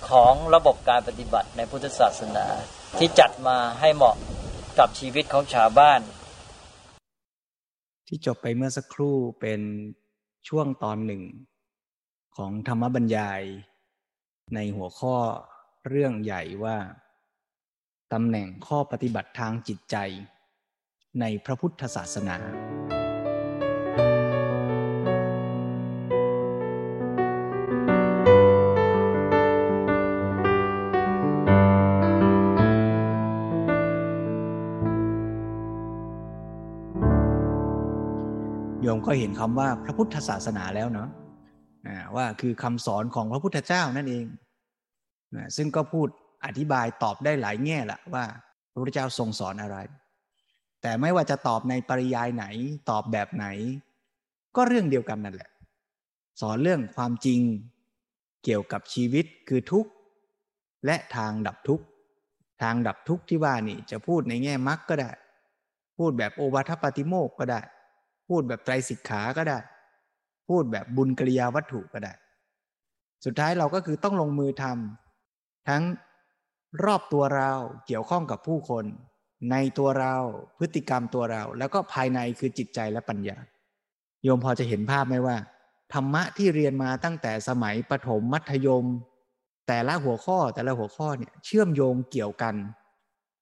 [0.09, 2.45] ของระบบการปฏิบัติในพุทธศาสนา
[2.97, 4.15] ที่จัดมาให้เหมาะ
[4.79, 6.01] กับชีวิตของชาวบ้าน
[8.07, 9.61] ที่จบไปเมื่อสักครู่เป็น
[10.47, 11.23] ช่วงตอนหนึ่ง
[12.37, 13.41] ของธรรมบรรยาย
[14.55, 15.15] ในหัวข้อ
[15.87, 16.77] เรื่องใหญ่ว่า
[18.13, 19.97] ตำแหน่งข้อปฏิบัติทางจิตใจ
[21.19, 22.37] ในพระพุทธศาสนา
[39.05, 41.09] โยมก็เห็นคำว่าพระพุทธศาสนาแล้วเนาะ
[42.15, 44.25] ว่าคือคำสอนของพระพุทธเจ้านั่นเอง
[45.57, 46.07] ซึ่งก็พูด
[46.45, 48.25] อธิบายตอบได้หลายแง่ละว่า
[48.71, 49.77] พระพุทธเจ้าทรงสอนอะไร
[50.81, 52.45] แต่ไม่ว่าจะตอบในปริยายไหน
[52.89, 53.45] ตอบแบบไหน
[54.55, 55.51] ก็เรื่องเดียวกันนั่นแหละ
[56.41, 57.41] สอนเรื่องความจริง
[58.43, 59.91] เกี่ยวกับชีวิตคือทุกข์
[60.85, 61.85] และทางดับทุกข์
[62.61, 65.11] ทางดับทุกข์ที่ว่านี่จะพูดในแง่มรรคก็ได้
[65.97, 67.61] พูดแบบโอวัทปฏิโมกก็ได้
[68.27, 69.57] พูดแบบไตรสิกขาก็ได้
[70.47, 72.13] พูดแบบบุญกิริยาวัตถุก็ได้
[73.25, 75.83] สุดท้ายเราก็คือต้องลงมือทำทั้ง
[76.85, 77.51] รอบตัวเรา
[77.87, 78.85] เกี่ยวข้องกับผู้คน
[79.51, 80.15] ในตัวเรา
[80.57, 83.37] พฤติกรรมตัวเรา แล้วก็ภายในคือจิตใจและปัญญา
[84.23, 85.37] โยมพอจะเห็นภาพไหมว่า
[85.93, 88.85] ธรรมะที่เรียนมาตั้งแต่สมัยประถมมัธยม
[89.67, 92.55] แต่ละหัวข้อแต่ละหัวข้อเนี่ยเชื่อมโยงเกี่ยวกัน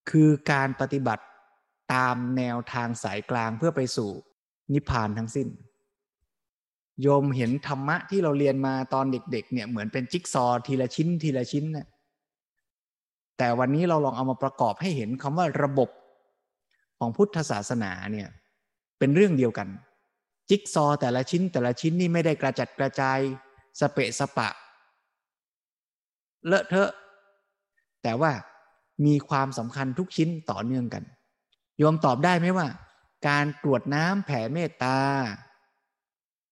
[0.09, 1.23] คือการปฏิบัติ
[1.93, 4.11] ตามแนวทางสายกลางเพื่อไปสู่
[4.73, 5.47] นิพพานทั้งสิ้น
[7.01, 11.87] โยมเห็นธรรมะที่เราเรียนมาตอนเด็ก ๆ เนี่ยเหมือนเป็นจิ๊กซอทีละชิ้นทีละชิ้นเนี่ย
[13.37, 15.89] แต่วันนี้เราลองเอามาประกอบให้เห็นคำว่าระบบ
[16.99, 18.27] ของพุทธศาสนาเนี่ย
[18.99, 19.67] เป็นเรื่องเดียวกัน
[20.49, 23.19] จิ๊กซอแต่ละชิ้นแต่ละชิ้นนี่ไม่ได้กระจัดกระจาย
[23.79, 24.49] สเปะสปะ
[26.45, 26.91] เลอะเทอะ
[28.03, 28.31] แต่ว่า
[29.05, 31.03] มีความสำคัญทุกชิ้นต่อเนื่องกัน
[31.77, 32.67] โยมตอบได้ไหมว่า
[33.27, 34.97] การตรวจน้ำแผ่เมตตา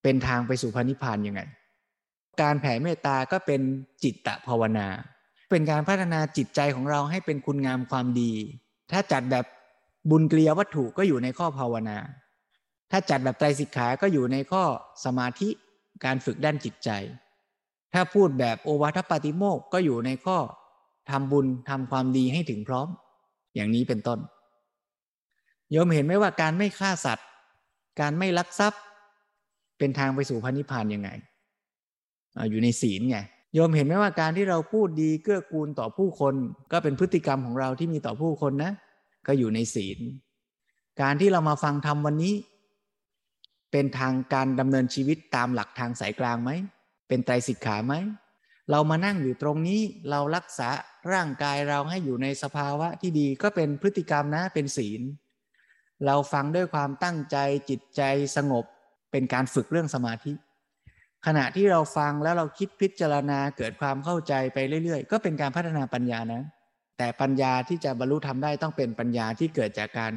[0.03, 1.41] เป็นทางไปสู่พระนิพพานยังไง
[2.41, 3.61] การแผ่เมตตาก็เป็น
[4.03, 4.87] จิตตภาวนา
[5.49, 8.31] เป็นการพัฒนาจิตใจของเราให้เป็นคุณงามความดี
[8.91, 9.45] ถ้าจัดแบบ
[10.09, 11.97] บุญเกลียวัตถุก็อยู่ในข้อภาวนา
[12.91, 14.63] ถ้าจัดแบบไตรสิกขาก็อยู่ในข้อ
[15.05, 15.49] สมาธิ
[16.05, 16.89] การฝึกด้านจิตใจ
[17.93, 20.37] ถ้าพูดแบบโอวัทปาติโมกก็อยู่ในข้อ
[21.09, 22.87] ทำบุญทำความดีให้ถึงพร้อม
[23.55, 24.19] อย่างนี้เป็นต้น
[25.71, 27.27] โยมเห็นไหมว่าการไม่ฆ่าสัตว์
[27.99, 28.81] การไม่ลักทรัพย์
[29.77, 31.09] เป็นทางไปสู่พระนิพพานยังไง
[32.49, 33.17] อยู่ในศีลไง
[33.53, 36.33] โยมเห็นไหมว่าการที่เราพูดดีเกื้อกูลต่อผู้คน
[36.71, 38.71] ก็เป็นพฤติกรรมของเราที่มีต่อผู้คนนะ
[39.27, 39.99] ก็อยู่ในศีล
[41.01, 42.33] การที่เรามาฟังธรรมวันนี้
[43.71, 46.51] เป็นทางการดำเนินชีวิตตามหลักทางสายกลางไหม
[47.07, 47.93] เป็นไตรสิกขาไหม
[48.71, 50.69] เรามานั่งอยู่ตรงนี้เรารักษา
[51.11, 55.01] ร่างกายเราให้อยู่ในสภาวะที่ดีก็เป็นพฤติกรรมนะเป็นศีล
[56.05, 57.37] เราฟังด้วยความตั้งใจ
[57.69, 58.01] จิตใจ
[58.37, 58.65] สงบ
[59.11, 60.33] เป็นการฝึกเรื่องสมาธิ
[61.25, 66.43] ขณะที่เราฟังแล้วเราคิดพิจารณาเกิดความเข้าใจไปเรื่อยๆ ก็เป็นการพัฒนาปัญญานะ
[66.97, 70.11] แต่ปัญญาที่จะบรรลุทำได้ต้องเป็นปัญญาที่เกิดจากการ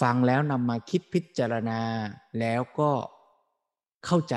[0.00, 1.80] ฟังแล้วนำมาคิดพิจารณา
[2.40, 2.90] แล้วก็
[4.06, 4.36] เข้าใจ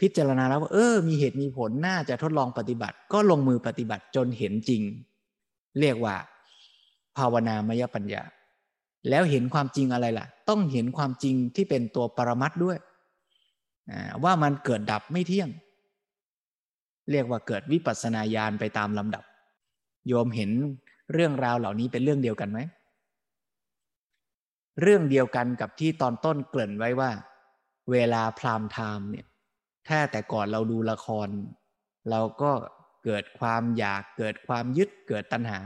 [0.00, 4.82] พิจารณาแล้วว่าเออ มีเหตุมีผลน่าจะทดลองปฏิบัติ ก็ลงมือปฏิบัติจนเห็นจริง
[5.80, 6.16] เรียกว่า
[7.18, 8.22] ภาวนามยปัญญา
[9.08, 12.78] แล้วเห็นความจริงอะไรล่ะ ต้องเห็นความจริงที่เป็นตัวปรมัตด้วย
[14.24, 15.48] ว่ามันเกิดดับไม่เที่ยง
[17.10, 19.24] เรียกว่าเกิดวิปัสสนาญาณไปตามลำดับ
[20.08, 20.50] โยมเห็น
[21.12, 22.60] เรื่องราวเหล่านี้เป็นเรื่องเดียวกันไหม
[24.82, 27.10] เรื่องเดียวกันกับที่ตอนต้นเกริ่นไว้ว่า
[27.90, 29.26] เวลาพรามไทม์เนี่ย
[29.88, 31.28] ถ้าแต่ก่อนเราดูละคร
[32.10, 32.52] เราก็
[33.04, 35.58] เกิดความอยากเกิดความยึดเกิดตัณหา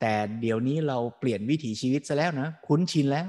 [0.00, 3.26] แต่เดี๋ยวนี้เราเปลี่ยนวิถีชีวิตซะแล้วนะคุ้นชินแล้ว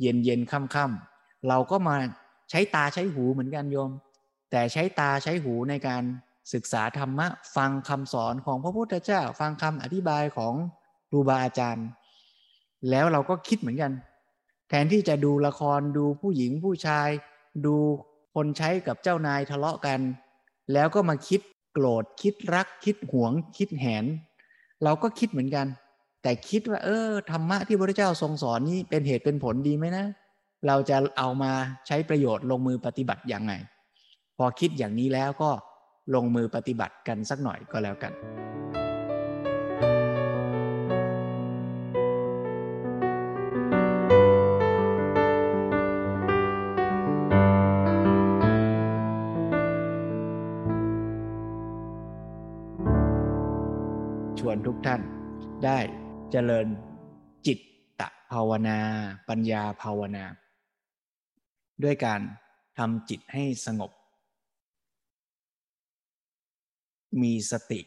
[0.00, 1.96] เย็นเย็นค่ำค่ำเราก็มา
[2.50, 3.90] ใช้ตาใช้หูเหมือนกันโยม
[4.50, 6.02] แต่ใช้ตาใช้หูในการ
[6.52, 7.26] ศึกษาธรรมะ
[7.56, 10.54] ฟังคำสอนของพระพุทธเจ้า ฟังคำอธิบายของ
[11.08, 11.86] ครูบาอาจารย์
[12.90, 13.92] แล้วเราก็คิดเหมือนกัน
[14.68, 17.08] แทนที่จะดูละครดูผู้หญิงผู้ชาย
[17.66, 17.76] ดู
[18.34, 20.00] คนใช้กับเจ้านายทะเลาะกัน
[20.72, 21.40] แล้วก็มาคิด
[21.72, 24.04] โกรธคิดรักคิดหวง คิดแหน
[24.84, 25.66] เราก็คิดเหมือนกัน
[26.22, 30.06] แต่คิดว่า เออธรรมะที่พระเจ้าทรงสอนนี้เป็นเหตุเป็นผลดีไหมนะ
[30.66, 31.52] เราจะเอามา
[31.86, 33.52] ใช้ประโยชน์ลงมือปฏิบัติอย่างไง
[34.38, 35.50] พอคิดอย่างนี้แล้วก็
[36.14, 38.12] ลงมือปฏิบัติกันสักหน่อยก็แล้วกัน
[54.76, 55.00] กท่าน
[55.64, 55.78] ได้
[56.30, 56.66] เจริญ
[57.46, 57.58] จิต
[58.00, 58.02] ต
[58.32, 58.78] ภาวนา
[59.28, 60.24] ปัญญาภาวนา
[61.82, 62.20] ด้วยการ
[62.78, 63.92] ทำจิตให้สงบ
[67.22, 67.80] มีสติ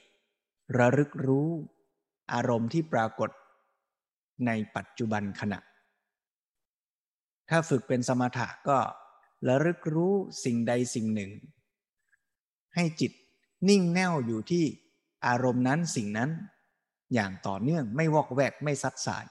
[0.78, 1.50] ระลึกรู้
[2.34, 3.30] อารมณ์ที่ปรากฏ
[4.46, 5.60] ในปัจจุบันขณะ
[7.50, 8.78] ถ้าฝึกเป็นสมถะก็
[9.48, 10.14] ระลึกรู้
[10.44, 11.32] สิ่งใดสิ่งหนึ่ง
[12.76, 13.12] ให้จิต
[13.70, 14.66] นิ่งแน่วอยู่ที่
[15.28, 16.30] อารมณ์นั้นสิ่งนั้น
[17.14, 19.26] อย่างต่อเนื่องไม่วอกแวกไม่ซัดสาย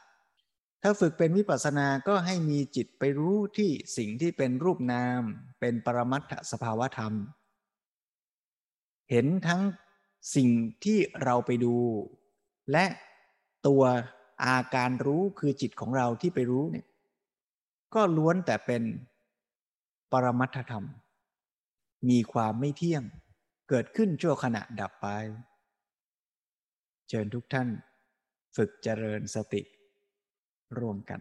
[0.83, 5.23] ถ้าฝึกเป็นวิปัสสนาก็ให้มีจิตไปรู้ที่สิ่งที่เป็นรูปนาม
[5.61, 7.13] เป็นปรมัตถสภาวธรรม
[9.11, 9.63] เห็นทั้ง
[10.37, 10.51] สิ่ง
[10.85, 11.77] ที่เราไปดู
[12.73, 12.87] และ
[13.67, 13.83] ตัว
[14.45, 16.87] อาการรู้คือจิตของเราที่ไปรู้เนี่ย
[17.95, 18.83] ก็ล้วนแต่เป็น
[20.13, 20.87] ปรมัตถธรรม
[22.09, 23.03] มีความไม่เที่ยง
[23.69, 25.07] เกิดขึ้นชั่วขณะดับไป
[27.09, 27.69] เชิญทุกท่าน
[28.57, 29.63] ฝึกเจริญสติ
[30.79, 31.21] ร่วมกัน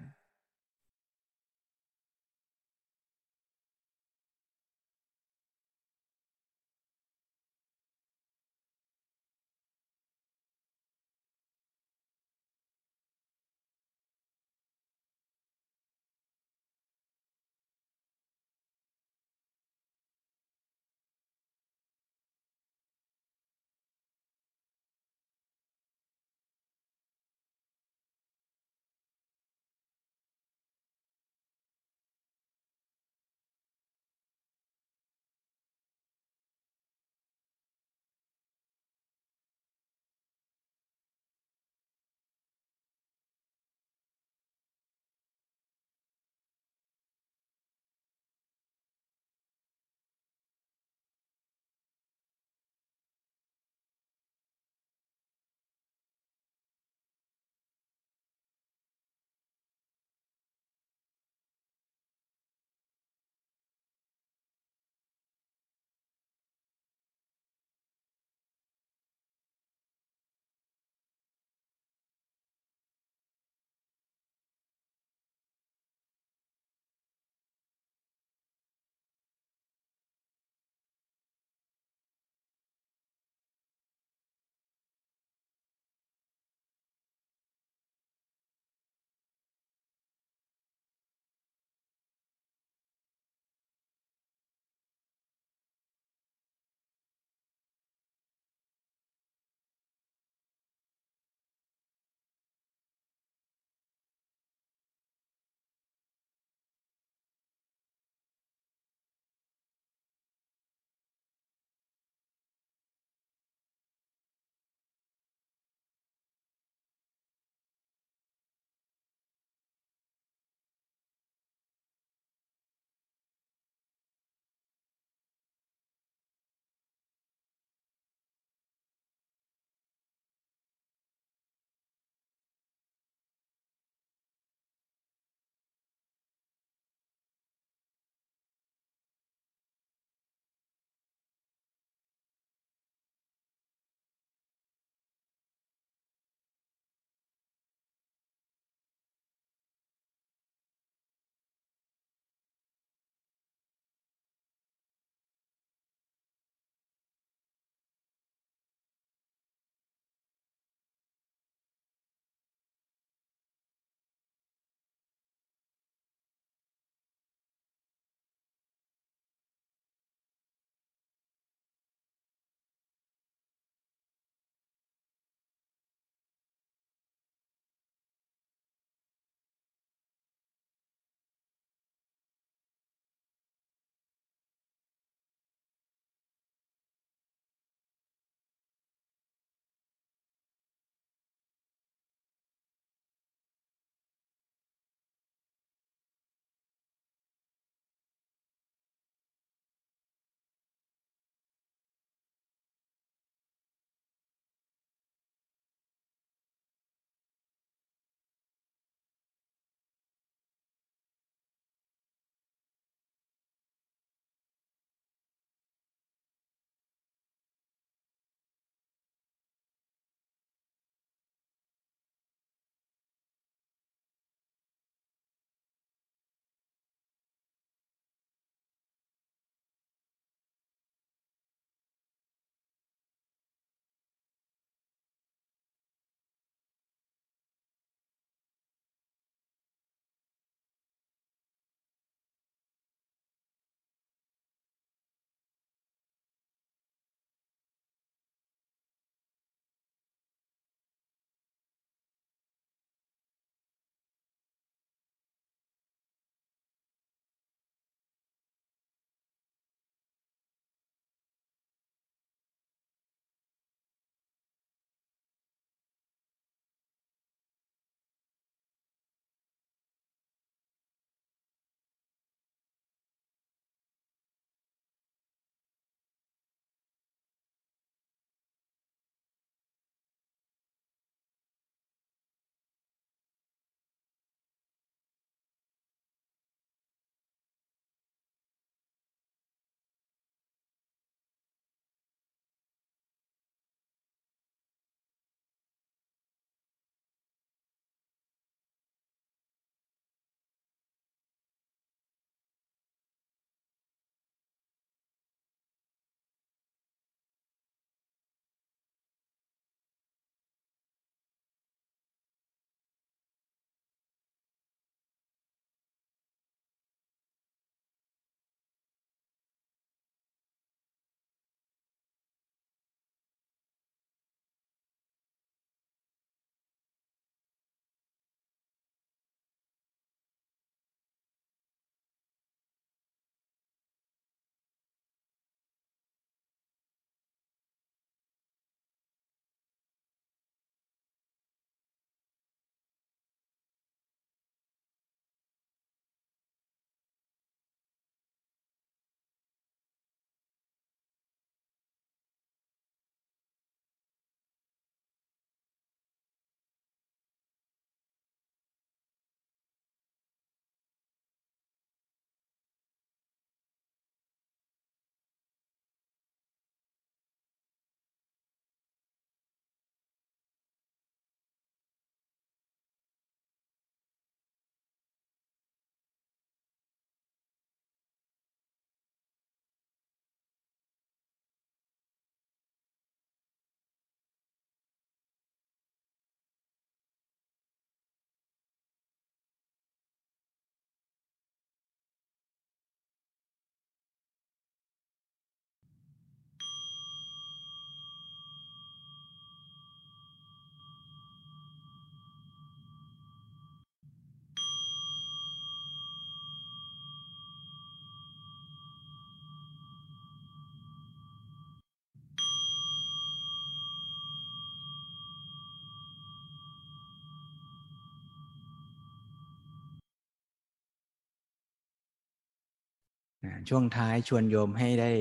[423.69, 425.11] ช่วงท้ายชวนโยมให้ได้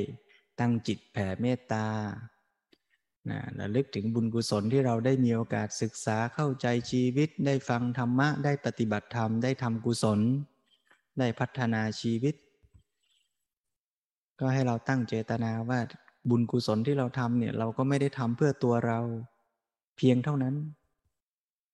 [0.60, 1.86] ตั้งจิตแผ่เมตตา
[3.30, 10.20] นะระลึกถึงบุญกุศลที่เราได้มีโอกาสศึกษาเข้าใจชีวิต ได้ฟังธรรมะ ได้ปฏิบัติธรรม ได้ทำกุศล
[11.18, 12.34] ได้พัฒนาชีวิต
[14.40, 15.80] ก็ให้เราตั้งเจตนาว่า
[16.30, 18.98] บุญกุศลที่เราทำเนี่ยเราก็ไม่ได้ทำเพื่อตัวเรา
[19.96, 20.54] เพียงเท่านั้น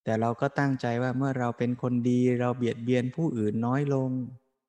[0.05, 4.11] แต่เราก็ตั้งใจว่าเมื่อเราเป็นคนดีเราเบียดเบียนผู้อื่นน้อยลง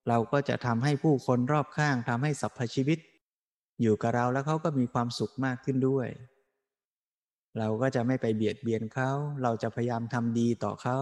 [0.10, 3.00] เราก็จะทำให้ผู้คนรอบข้างทำให้สรรพชีวิต
[3.82, 6.08] อยู่กับเราแล้วเขาก็มีความสุขมากขึ้นด้วย
[7.58, 9.12] เราก็จะไม่ไปเบียดเบียนเขา
[9.44, 10.98] เราจะพยายามทำดีต่อเขา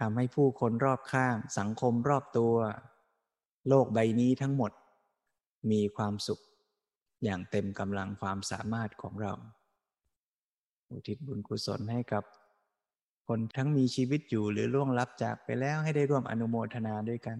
[0.00, 2.54] ทำให้ผู้คนรอบข้าง สังคมรอบตัว
[3.68, 4.72] โลกใบนี้ทั้งหมด
[5.70, 6.40] มีความสุข
[7.24, 9.32] อย่างเต็มกำลังความสามารถของเรา
[10.90, 12.24] อุทิศบุญกุศลให้กับ
[13.28, 17.38] คนทั้งมีชีวิตอยู่หรือล่วงลับจากไปแล้วให้ได้ร่วมอนุโมทนาด้วยกัน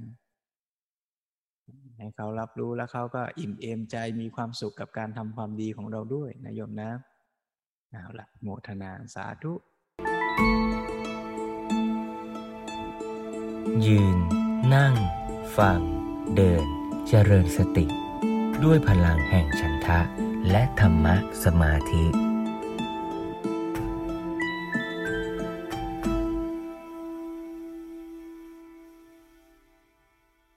[1.98, 6.90] ให้เขารับรู้แล้วเขาก็อิ่มเอมใจมีความสุขกับการทำความดีของเราด้วยนะโยมนะ
[7.90, 9.52] เอาละโมทนาสาธุ
[13.86, 14.18] ยืน
[14.74, 14.94] นั่ง
[15.58, 15.80] ฟัง
[16.36, 16.66] เดิน
[17.08, 17.86] เจริญสติ
[18.64, 20.00] ด้วยพลังแห่งฉันทะ
[20.50, 22.04] และธรรมะสมาธิ